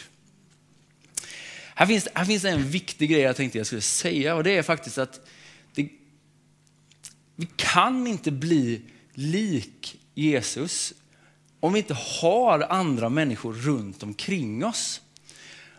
Här 1.75 1.87
finns, 1.87 2.09
här 2.15 2.25
finns 2.25 2.45
en 2.45 2.71
viktig 2.71 3.11
grej 3.11 3.21
jag 3.21 3.37
tänkte 3.37 3.59
jag 3.59 3.67
skulle 3.67 3.83
säga 3.83 4.35
och 4.35 4.45
det 4.45 4.57
är 4.57 4.63
faktiskt 4.63 4.99
att 4.99 5.21
vi 7.41 7.49
kan 7.57 8.07
inte 8.07 8.31
bli 8.31 8.81
lik 9.15 10.01
Jesus 10.15 10.95
om 11.61 11.73
vi 11.73 11.79
inte 11.79 11.97
har 12.21 12.67
andra 12.71 13.09
människor 13.09 13.53
runt 13.53 14.03
omkring 14.03 14.65
oss. 14.65 15.01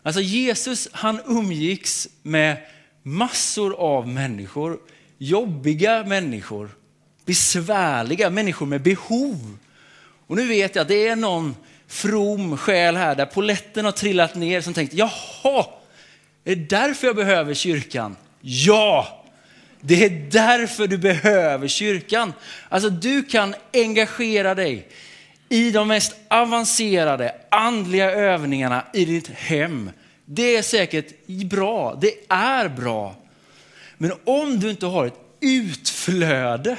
Alltså 0.04 0.22
Jesus 0.22 0.88
han 0.92 1.20
umgicks 1.26 2.10
med 2.24 2.58
massor 3.04 3.74
av 3.74 4.08
människor, 4.08 4.80
jobbiga 5.18 6.04
människor, 6.04 6.70
besvärliga 7.26 8.30
människor 8.30 8.66
med 8.66 8.82
behov. 8.82 9.58
Och 10.28 10.36
nu 10.36 10.48
vet 10.48 10.76
jag 10.76 10.82
att 10.82 10.88
det 10.88 11.08
är 11.08 11.16
någon 11.16 11.56
from 11.88 12.58
själ 12.58 12.96
här 12.96 13.16
där 13.16 13.26
poletten 13.26 13.86
har 13.86 13.92
trillat 13.92 14.36
ner 14.36 14.62
som 14.62 14.74
tänkt, 14.74 14.94
jaha, 14.94 15.66
är 16.44 16.56
det 16.56 16.70
därför 16.70 17.08
jag 17.08 17.16
behöver 17.16 17.54
kyrkan? 17.54 18.16
Ja, 18.42 19.19
det 19.82 20.06
är 20.06 20.10
därför 20.32 20.88
du 20.88 20.98
behöver 20.98 21.68
kyrkan. 21.68 22.34
Alltså 22.70 22.90
du 22.90 23.24
kan 23.24 23.56
engagera 23.74 24.56
dig 24.56 24.88
i 25.50 25.72
de 25.72 25.88
mest 25.88 26.16
avancerade 26.28 27.36
andliga 27.52 28.12
övningarna 28.12 28.86
i 28.94 29.06
ditt 29.06 29.28
hem 29.28 29.92
Det 30.26 30.56
är 30.56 30.62
säkert 30.62 31.28
bra, 31.28 31.98
det 32.02 32.14
är 32.30 32.70
bra. 32.70 33.16
Men 33.98 34.12
om 34.24 34.60
du 34.60 34.70
inte 34.70 34.86
har 34.86 35.06
ett 35.06 35.20
utflöde, 35.40 36.78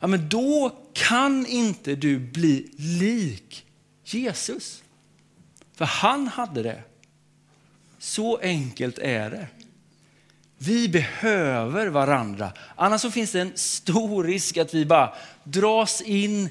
ja, 0.00 0.06
men 0.06 0.28
då 0.28 0.76
kan 0.92 1.46
inte 1.46 1.94
du 1.94 2.18
bli 2.18 2.70
lik 2.76 3.64
Jesus. 4.04 4.82
För 5.74 5.84
han 5.84 6.28
hade 6.28 6.62
det. 6.62 6.82
Så 7.98 8.36
enkelt 8.36 8.98
är 8.98 9.30
det. 9.30 9.46
Vi 10.62 10.88
behöver 10.88 11.86
varandra. 11.86 12.52
Annars 12.76 13.00
så 13.00 13.10
finns 13.10 13.32
det 13.32 13.40
en 13.40 13.52
stor 13.54 14.24
risk 14.24 14.56
att 14.56 14.74
vi 14.74 14.84
bara 14.84 15.14
dras 15.44 16.00
in 16.00 16.48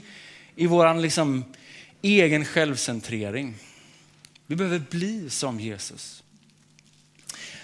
i 0.56 0.68
vår 0.68 1.02
liksom 1.02 1.44
egen 2.02 2.46
självcentrering. 2.46 3.56
Vi 4.48 4.56
behöver 4.56 4.80
bli 4.80 5.30
som 5.30 5.60
Jesus. 5.60 6.24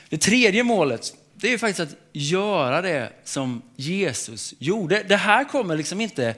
Det 0.09 0.17
tredje 0.17 0.63
målet 0.63 1.13
det 1.35 1.53
är 1.53 1.57
faktiskt 1.57 1.79
att 1.79 1.99
göra 2.13 2.81
det 2.81 3.09
som 3.23 3.61
Jesus 3.75 4.53
gjorde. 4.59 5.03
Det 5.03 5.15
här 5.15 5.43
kommer 5.43 5.75
liksom 5.75 6.01
inte 6.01 6.35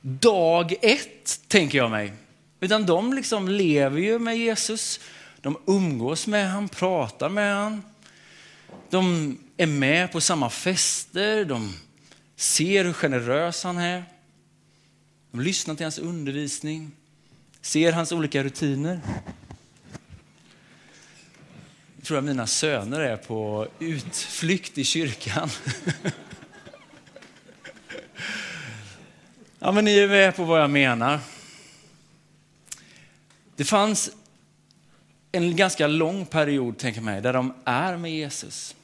dag 0.00 0.74
ett, 0.82 1.40
tänker 1.48 1.78
jag 1.78 1.90
mig. 1.90 2.12
Utan 2.60 2.86
de 2.86 3.12
liksom 3.12 3.48
lever 3.48 4.00
ju 4.00 4.18
med 4.18 4.38
Jesus. 4.38 5.00
De 5.40 5.56
umgås 5.66 6.26
med 6.26 6.52
honom, 6.52 6.68
pratar 6.68 7.28
med 7.28 7.56
honom. 7.56 7.82
De 8.90 9.38
är 9.56 9.66
med 9.66 10.12
på 10.12 10.20
samma 10.20 10.50
fester, 10.50 11.44
de 11.44 11.74
ser 12.36 12.84
hur 12.84 12.92
generös 12.92 13.64
han 13.64 13.78
är. 13.78 14.04
De 15.30 15.40
lyssnar 15.40 15.74
till 15.74 15.84
hans 15.84 15.98
undervisning, 15.98 16.92
ser 17.60 17.92
hans 17.92 18.12
olika 18.12 18.44
rutiner. 18.44 19.00
Jag 21.96 22.04
tror 22.04 22.18
att 22.18 22.24
mina 22.24 22.46
söner 22.46 23.00
är 23.00 23.16
på 23.16 23.68
utflykt 23.78 24.78
i 24.78 24.84
kyrkan. 24.84 25.50
Ja, 29.58 29.72
men 29.72 29.84
ni 29.84 29.98
är 29.98 30.08
med 30.08 30.36
på 30.36 30.44
vad 30.44 30.60
jag 30.60 30.70
menar. 30.70 31.20
Det 33.56 33.64
fanns 33.64 34.10
en 35.36 35.56
ganska 35.56 35.86
lång 35.86 36.26
period, 36.26 36.78
tänker 36.78 36.98
jag 36.98 37.04
mig, 37.04 37.22
där 37.22 37.32
de 37.32 37.54
är 37.64 37.96
med 37.96 38.12
Jesus. 38.12 38.76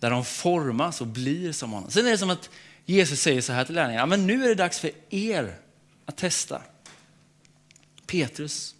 Där 0.00 0.10
de 0.10 0.24
formas 0.24 1.00
och 1.00 1.06
blir 1.06 1.52
som 1.52 1.72
honom. 1.72 1.90
Sen 1.90 2.06
är 2.06 2.10
det 2.10 2.18
som 2.18 2.30
att 2.30 2.50
Jesus 2.84 3.20
säger 3.20 3.40
så 3.40 3.52
här 3.52 3.64
till 3.64 3.74
lärjungarna, 3.74 4.06
men 4.06 4.26
nu 4.26 4.44
är 4.44 4.48
det 4.48 4.54
dags 4.54 4.78
för 4.78 4.90
er 5.10 5.58
att 6.04 6.16
testa. 6.16 6.62
Petrus, 8.06 8.74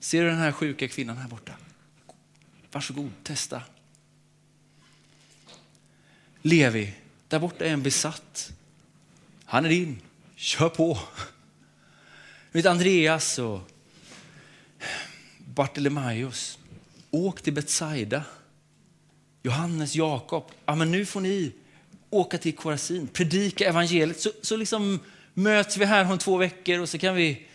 ser 0.00 0.22
du 0.22 0.28
den 0.28 0.38
här 0.38 0.52
sjuka 0.52 0.88
kvinnan 0.88 1.16
här 1.16 1.28
borta? 1.28 1.52
Varsågod, 2.72 3.10
testa. 3.22 3.62
Levi, 6.42 6.94
där 7.28 7.38
borta 7.38 7.64
är 7.64 7.72
en 7.72 7.82
besatt. 7.82 8.52
Han 9.44 9.64
är 9.64 9.68
din, 9.68 10.00
kör 10.36 10.68
på. 10.68 10.98
Vet 12.52 12.66
Andreas 12.66 13.38
och 13.38 13.60
Bartolomaios, 15.54 16.58
åk 17.10 17.42
till 17.42 17.52
Betsaida. 17.52 18.22
Johannes, 19.42 19.94
Jakob, 19.94 20.44
ja, 20.66 20.74
men 20.74 20.90
nu 20.90 21.06
får 21.06 21.20
ni 21.20 21.52
åka 22.10 22.38
till 22.38 22.56
Korazin, 22.56 23.08
predika 23.08 23.68
evangeliet. 23.68 24.20
Så, 24.20 24.30
så 24.42 24.56
liksom 24.56 25.00
möts 25.34 25.76
vi 25.76 25.84
här 25.84 26.12
om 26.12 26.18
två 26.18 26.36
veckor 26.36 26.78
och 26.78 26.88
så 26.88 26.98
kan 26.98 27.14
vi 27.14 27.46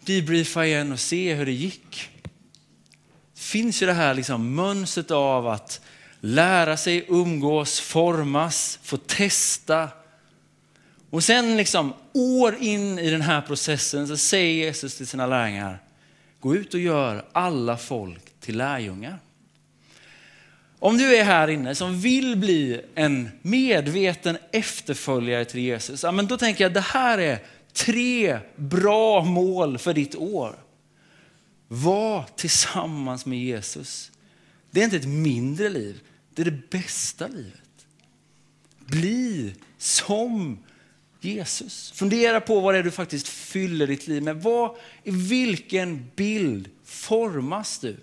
debriefa 0.00 0.66
igen 0.66 0.92
och 0.92 1.00
se 1.00 1.34
hur 1.34 1.46
det 1.46 1.52
gick. 1.52 2.08
Det 3.34 3.40
finns 3.40 3.82
ju 3.82 3.86
det 3.86 3.92
här 3.92 4.14
liksom 4.14 4.54
mönstret 4.54 5.10
av 5.10 5.46
att 5.48 5.80
lära 6.20 6.76
sig 6.76 7.04
umgås, 7.08 7.80
formas, 7.80 8.78
få 8.82 8.96
testa. 8.96 9.88
Och 11.10 11.24
sen 11.24 11.56
liksom 11.56 11.94
år 12.12 12.56
in 12.60 12.98
i 12.98 13.10
den 13.10 13.22
här 13.22 13.40
processen 13.40 14.08
så 14.08 14.16
säger 14.16 14.64
Jesus 14.64 14.96
till 14.96 15.06
sina 15.06 15.26
lärjungar, 15.26 15.78
gå 16.40 16.56
ut 16.56 16.74
och 16.74 16.80
gör 16.80 17.24
alla 17.32 17.76
folk 17.76 18.40
till 18.40 18.56
lärjungar. 18.56 19.18
Om 20.78 20.98
du 20.98 21.16
är 21.16 21.24
här 21.24 21.48
inne 21.48 21.74
som 21.74 22.00
vill 22.00 22.36
bli 22.36 22.80
en 22.94 23.28
medveten 23.42 24.38
efterföljare 24.52 25.44
till 25.44 25.60
Jesus, 25.60 26.02
men 26.02 26.26
då 26.26 26.36
tänker 26.36 26.64
jag 26.64 26.68
att 26.68 26.74
det 26.74 26.80
här 26.80 27.18
är 27.18 27.38
tre 27.72 28.38
bra 28.56 29.24
mål 29.24 29.78
för 29.78 29.94
ditt 29.94 30.14
år. 30.14 30.54
Var 31.68 32.24
tillsammans 32.36 33.26
med 33.26 33.38
Jesus. 33.38 34.10
Det 34.70 34.80
är 34.80 34.84
inte 34.84 34.96
ett 34.96 35.08
mindre 35.08 35.68
liv, 35.68 36.00
det 36.34 36.42
är 36.42 36.46
det 36.46 36.70
bästa 36.70 37.26
livet. 37.26 37.86
Bli 38.78 39.54
som 39.78 40.58
Jesus. 41.20 41.92
Fundera 41.92 42.40
på 42.40 42.60
vad 42.60 42.74
det 42.74 42.78
är 42.78 42.82
du 42.82 42.90
faktiskt 42.90 43.28
fyller 43.28 43.86
ditt 43.86 44.06
liv 44.06 44.22
med. 44.22 44.42
Vad, 44.42 44.76
I 45.04 45.10
vilken 45.10 46.10
bild 46.16 46.70
formas 46.84 47.78
du? 47.78 47.96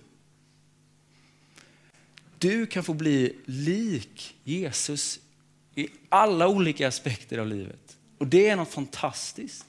Du 2.39 2.65
kan 2.65 2.83
få 2.83 2.93
bli 2.93 3.35
lik 3.45 4.35
Jesus 4.43 5.19
i 5.75 5.87
alla 6.09 6.47
olika 6.47 6.87
aspekter 6.87 7.37
av 7.37 7.47
livet. 7.47 7.97
Och 8.17 8.27
det 8.27 8.49
är 8.49 8.55
något 8.55 8.73
fantastiskt. 8.73 9.65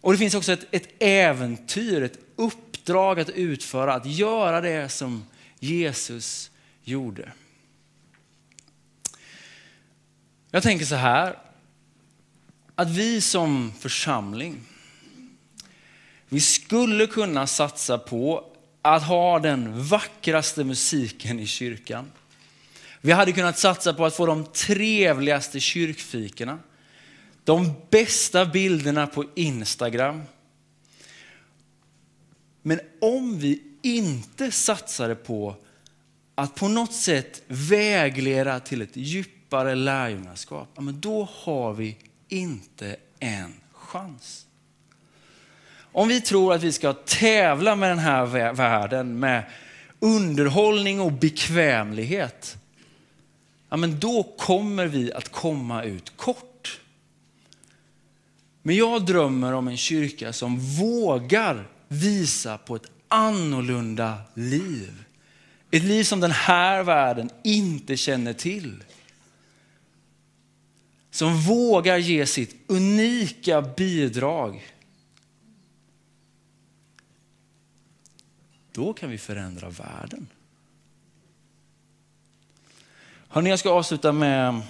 Och 0.00 0.12
det 0.12 0.18
finns 0.18 0.34
också 0.34 0.52
ett, 0.52 0.66
ett 0.70 0.88
äventyr, 0.98 2.02
ett 2.02 2.18
uppdrag 2.36 3.20
att 3.20 3.28
utföra, 3.30 3.94
att 3.94 4.06
göra 4.06 4.60
det 4.60 4.88
som 4.88 5.24
Jesus 5.58 6.50
gjorde. 6.82 7.32
Jag 10.50 10.62
tänker 10.62 10.84
så 10.84 10.94
här, 10.94 11.38
att 12.74 12.90
vi 12.90 13.20
som 13.20 13.72
församling, 13.78 14.60
vi 16.28 16.40
skulle 16.40 17.06
kunna 17.06 17.46
satsa 17.46 17.98
på 17.98 18.50
att 18.82 19.02
ha 19.02 19.38
den 19.38 19.84
vackraste 19.84 20.64
musiken 20.64 21.40
i 21.40 21.46
kyrkan. 21.46 22.12
Vi 23.00 23.12
hade 23.12 23.32
kunnat 23.32 23.58
satsa 23.58 23.94
på 23.94 24.04
att 24.04 24.16
få 24.16 24.26
de 24.26 24.44
trevligaste 24.44 25.60
kyrkfikorna. 25.60 26.58
De 27.44 27.72
bästa 27.90 28.46
bilderna 28.46 29.06
på 29.06 29.24
Instagram. 29.34 30.22
Men 32.62 32.80
om 33.00 33.38
vi 33.38 33.62
inte 33.82 34.50
satsade 34.50 35.14
på 35.14 35.56
att 36.34 36.54
på 36.54 36.68
något 36.68 36.92
sätt 36.92 37.42
vägleda 37.46 38.60
till 38.60 38.82
ett 38.82 38.96
djupare 38.96 39.74
lärjungaskap, 39.74 40.78
då 40.78 41.28
har 41.32 41.72
vi 41.72 41.96
inte 42.28 42.96
en 43.18 43.54
chans. 43.72 44.46
Om 45.76 46.08
vi 46.08 46.20
tror 46.20 46.54
att 46.54 46.62
vi 46.62 46.72
ska 46.72 46.92
tävla 46.92 47.76
med 47.76 47.90
den 47.90 47.98
här 47.98 48.52
världen 48.52 49.18
med 49.18 49.44
underhållning 50.00 51.00
och 51.00 51.12
bekvämlighet, 51.12 52.56
ja, 53.68 53.76
men 53.76 54.00
då 54.00 54.22
kommer 54.22 54.86
vi 54.86 55.12
att 55.12 55.28
komma 55.28 55.82
ut 55.82 56.16
kort. 56.16 56.80
Men 58.62 58.76
jag 58.76 59.06
drömmer 59.06 59.52
om 59.52 59.68
en 59.68 59.76
kyrka 59.76 60.32
som 60.32 60.58
vågar 60.58 61.68
visa 61.88 62.58
på 62.58 62.76
ett 62.76 62.90
annorlunda 63.08 64.14
liv. 64.34 65.04
Ett 65.70 65.82
liv 65.84 66.04
som 66.04 66.20
den 66.20 66.30
här 66.30 66.82
världen 66.82 67.30
inte 67.44 67.96
känner 67.96 68.32
till. 68.32 68.84
Som 71.14 71.36
vågar 71.36 71.98
ge 71.98 72.26
sitt 72.26 72.56
unika 72.66 73.62
bidrag 73.62 74.62
Då 78.72 78.92
kan 78.92 79.10
vi 79.10 79.18
förändra 79.18 79.70
världen. 79.70 80.26
Hörrni, 83.28 83.50
jag 83.50 83.58
ska 83.58 83.70
avsluta 83.70 84.12
med 84.12 84.62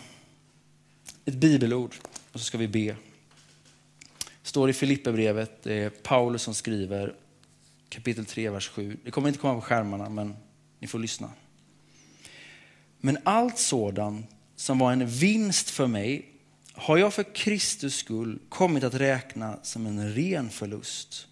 ett 1.24 1.34
bibelord 1.34 1.94
och 2.32 2.40
så 2.40 2.46
ska 2.46 2.58
vi 2.58 2.68
be. 2.68 2.80
Det 2.82 2.96
står 4.42 4.70
i 4.70 4.72
Filipperbrevet, 4.72 5.62
det 5.62 5.74
är 5.74 5.90
Paulus 5.90 6.42
som 6.42 6.54
skriver 6.54 7.14
kapitel 7.88 8.24
3, 8.24 8.50
vers 8.50 8.68
7. 8.68 8.96
Det 9.04 9.10
kommer 9.10 9.28
inte 9.28 9.40
komma 9.40 9.54
på 9.54 9.60
skärmarna, 9.60 10.08
men 10.08 10.36
ni 10.78 10.86
får 10.86 10.98
lyssna. 10.98 11.30
Men 13.00 13.18
allt 13.22 13.58
sådant 13.58 14.30
som 14.56 14.78
var 14.78 14.92
en 14.92 15.06
vinst 15.06 15.70
för 15.70 15.86
mig 15.86 16.30
har 16.74 16.96
jag 16.96 17.14
för 17.14 17.34
Kristus 17.34 17.96
skull 17.96 18.38
kommit 18.48 18.84
att 18.84 18.94
räkna 18.94 19.58
som 19.62 19.86
en 19.86 20.14
ren 20.14 20.50
förlust. 20.50 21.26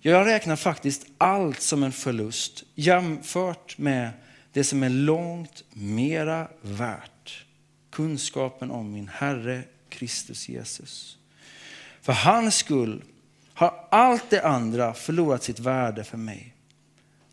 Jag 0.00 0.26
räknar 0.26 0.56
faktiskt 0.56 1.06
allt 1.18 1.60
som 1.60 1.82
en 1.82 1.92
förlust 1.92 2.64
jämfört 2.74 3.78
med 3.78 4.10
det 4.52 4.64
som 4.64 4.82
är 4.82 4.88
långt 4.90 5.64
mera 5.70 6.48
värt. 6.62 7.44
Kunskapen 7.90 8.70
om 8.70 8.92
min 8.92 9.08
Herre 9.08 9.62
Kristus 9.88 10.48
Jesus. 10.48 11.18
För 12.02 12.12
hans 12.12 12.56
skull 12.56 13.04
har 13.54 13.86
allt 13.90 14.30
det 14.30 14.46
andra 14.46 14.94
förlorat 14.94 15.42
sitt 15.42 15.58
värde 15.58 16.04
för 16.04 16.18
mig. 16.18 16.54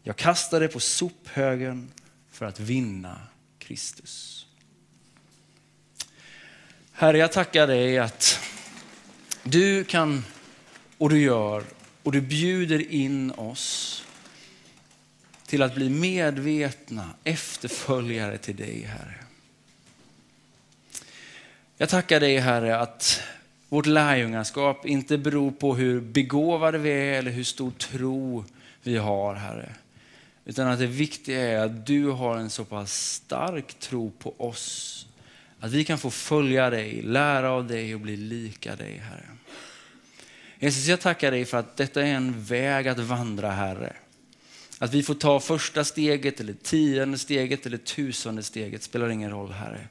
Jag 0.04 0.16
kastar 0.16 0.60
det 0.60 0.68
på 0.68 0.80
sophögen 0.80 1.92
för 2.32 2.46
att 2.46 2.60
vinna 2.60 3.22
Kristus. 3.60 4.47
Herre, 7.00 7.18
jag 7.18 7.32
tackar 7.32 7.68
dig 7.68 8.00
att 8.00 8.40
du 9.44 9.84
kan 9.84 10.26
och 10.98 11.10
du 11.10 11.22
gör 11.22 11.64
och 12.04 12.12
du 12.12 12.22
bjuder 12.22 12.92
in 12.92 13.32
oss 13.32 14.04
till 15.46 15.62
att 15.62 15.76
bli 15.76 15.90
medvetna 15.90 17.10
efterföljare 17.24 18.38
till 18.38 18.56
dig, 18.56 18.82
Herre. 18.82 19.16
Jag 21.78 21.90
tackar 21.90 22.20
dig, 22.20 22.38
Herre, 22.38 22.80
att 22.80 23.22
vårt 23.70 23.86
lärjungaskap 23.86 24.86
inte 24.86 25.18
beror 25.18 25.52
på 25.52 25.76
hur 25.76 26.02
begåvade 26.02 26.78
vi 26.78 26.90
är 26.90 27.14
eller 27.14 27.32
hur 27.32 27.44
stor 27.44 27.72
tro 27.72 28.46
vi 28.84 28.98
har, 28.98 29.36
Herre. 29.36 29.70
Utan 30.46 30.68
att 30.68 30.80
det 30.80 30.88
viktiga 30.88 31.42
är 31.42 31.66
att 31.66 31.86
du 31.86 32.10
har 32.10 32.38
en 32.38 32.50
så 32.50 32.66
pass 32.66 32.94
stark 32.94 33.80
tro 33.80 34.12
på 34.12 34.34
oss. 34.38 35.07
Att 35.60 35.72
vi 35.72 35.84
kan 35.84 35.98
få 35.98 36.12
följa 36.12 36.70
dig, 36.70 37.02
lära 37.02 37.52
av 37.52 37.68
dig 37.68 37.96
och 37.96 38.02
bli 38.02 38.18
lika 38.18 38.76
dig, 38.76 38.98
Herre. 38.98 39.26
Jesus, 40.60 40.88
jag 40.88 41.02
tackar 41.02 41.32
dig 41.32 41.46
för 41.46 41.58
att 41.58 41.78
detta 41.78 42.02
är 42.02 42.14
en 42.14 42.44
väg 42.44 42.88
att 42.88 43.00
vandra, 43.00 43.52
Herre. 43.52 43.96
Att 44.80 44.94
vi 44.94 45.04
får 45.04 45.16
ta 45.16 45.40
första 45.40 45.84
steget, 45.84 46.40
eller 46.40 46.54
tionde 46.54 47.18
steget 47.18 47.66
eller 47.66 47.78
tusende 47.78 48.44
steget, 48.44 48.84
spelar 48.84 49.10
ingen 49.10 49.30
roll, 49.30 49.52
Herre. 49.52 49.88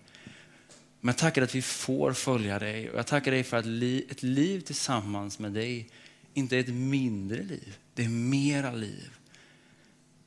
Men 1.00 1.12
jag 1.12 1.16
tackar 1.16 1.42
att 1.42 1.55
vi 1.55 1.62
får 1.62 2.12
följa 2.12 2.59
dig 2.59 2.90
och 2.90 2.98
jag 2.98 3.07
tackar 3.07 3.31
dig 3.31 3.44
för 3.44 3.57
att 3.57 3.64
ett 4.11 4.22
liv 4.22 4.61
tillsammans 4.61 5.38
med 5.38 5.52
dig 5.52 5.88
inte 6.35 6.57
är 6.57 6.61
ett 6.61 6.74
mindre 6.74 7.42
liv, 7.42 7.76
det 7.94 8.05
är 8.05 8.09
mera 8.09 8.72
liv. 8.72 9.11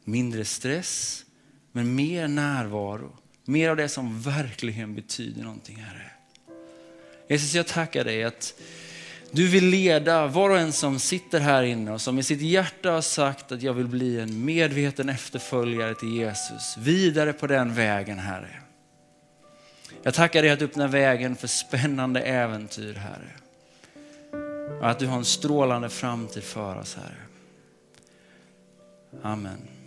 Mindre 0.04 0.46
stress, 0.46 1.26
men 1.72 1.96
mer 1.96 2.28
närvaro. 2.28 3.18
Mer 3.50 3.70
av 3.70 3.76
det 3.76 3.90
som 3.90 4.22
verkligen 4.22 4.96
betyder 4.96 5.44
någonting, 5.44 5.76
Herre. 5.76 6.12
Jesus, 7.28 7.54
jag 7.54 7.68
tackar 7.68 8.04
dig 8.04 8.24
att 8.24 8.54
du 9.32 9.48
vill 9.48 9.66
leda 9.66 10.28
var 10.28 10.50
och 10.50 10.58
en 10.58 10.74
som 10.74 11.00
sitter 11.00 11.40
här 11.40 11.64
inne 11.64 11.92
och 11.92 12.02
som 12.02 12.20
i 12.20 12.24
sitt 12.24 12.42
hjärta 12.42 12.92
har 12.92 13.02
sagt 13.02 13.52
att 13.52 13.62
jag 13.62 13.74
vill 13.74 13.88
bli 13.88 14.20
en 14.20 14.46
medveten 14.46 15.10
efterföljare 15.10 15.96
till 15.96 16.16
Jesus. 16.16 16.78
Vidare 16.78 17.34
på 17.34 17.48
den 17.48 17.74
vägen, 17.74 18.20
Herre. 18.20 18.60
Jag 20.04 20.14
tackar 20.14 20.42
dig 20.42 20.52
att 20.52 20.62
öppna 20.62 20.88
vägen 20.88 21.36
för 21.36 21.48
spännande 21.48 22.22
äventyr, 22.22 22.94
Herre. 22.94 23.32
Och 24.80 24.90
att 24.90 25.00
du 25.00 25.08
har 25.08 25.18
en 25.18 25.26
strålande 25.26 25.90
framtid 25.90 26.44
för 26.44 26.80
oss, 26.80 26.96
Herre. 26.96 27.18
Amen. 29.24 29.79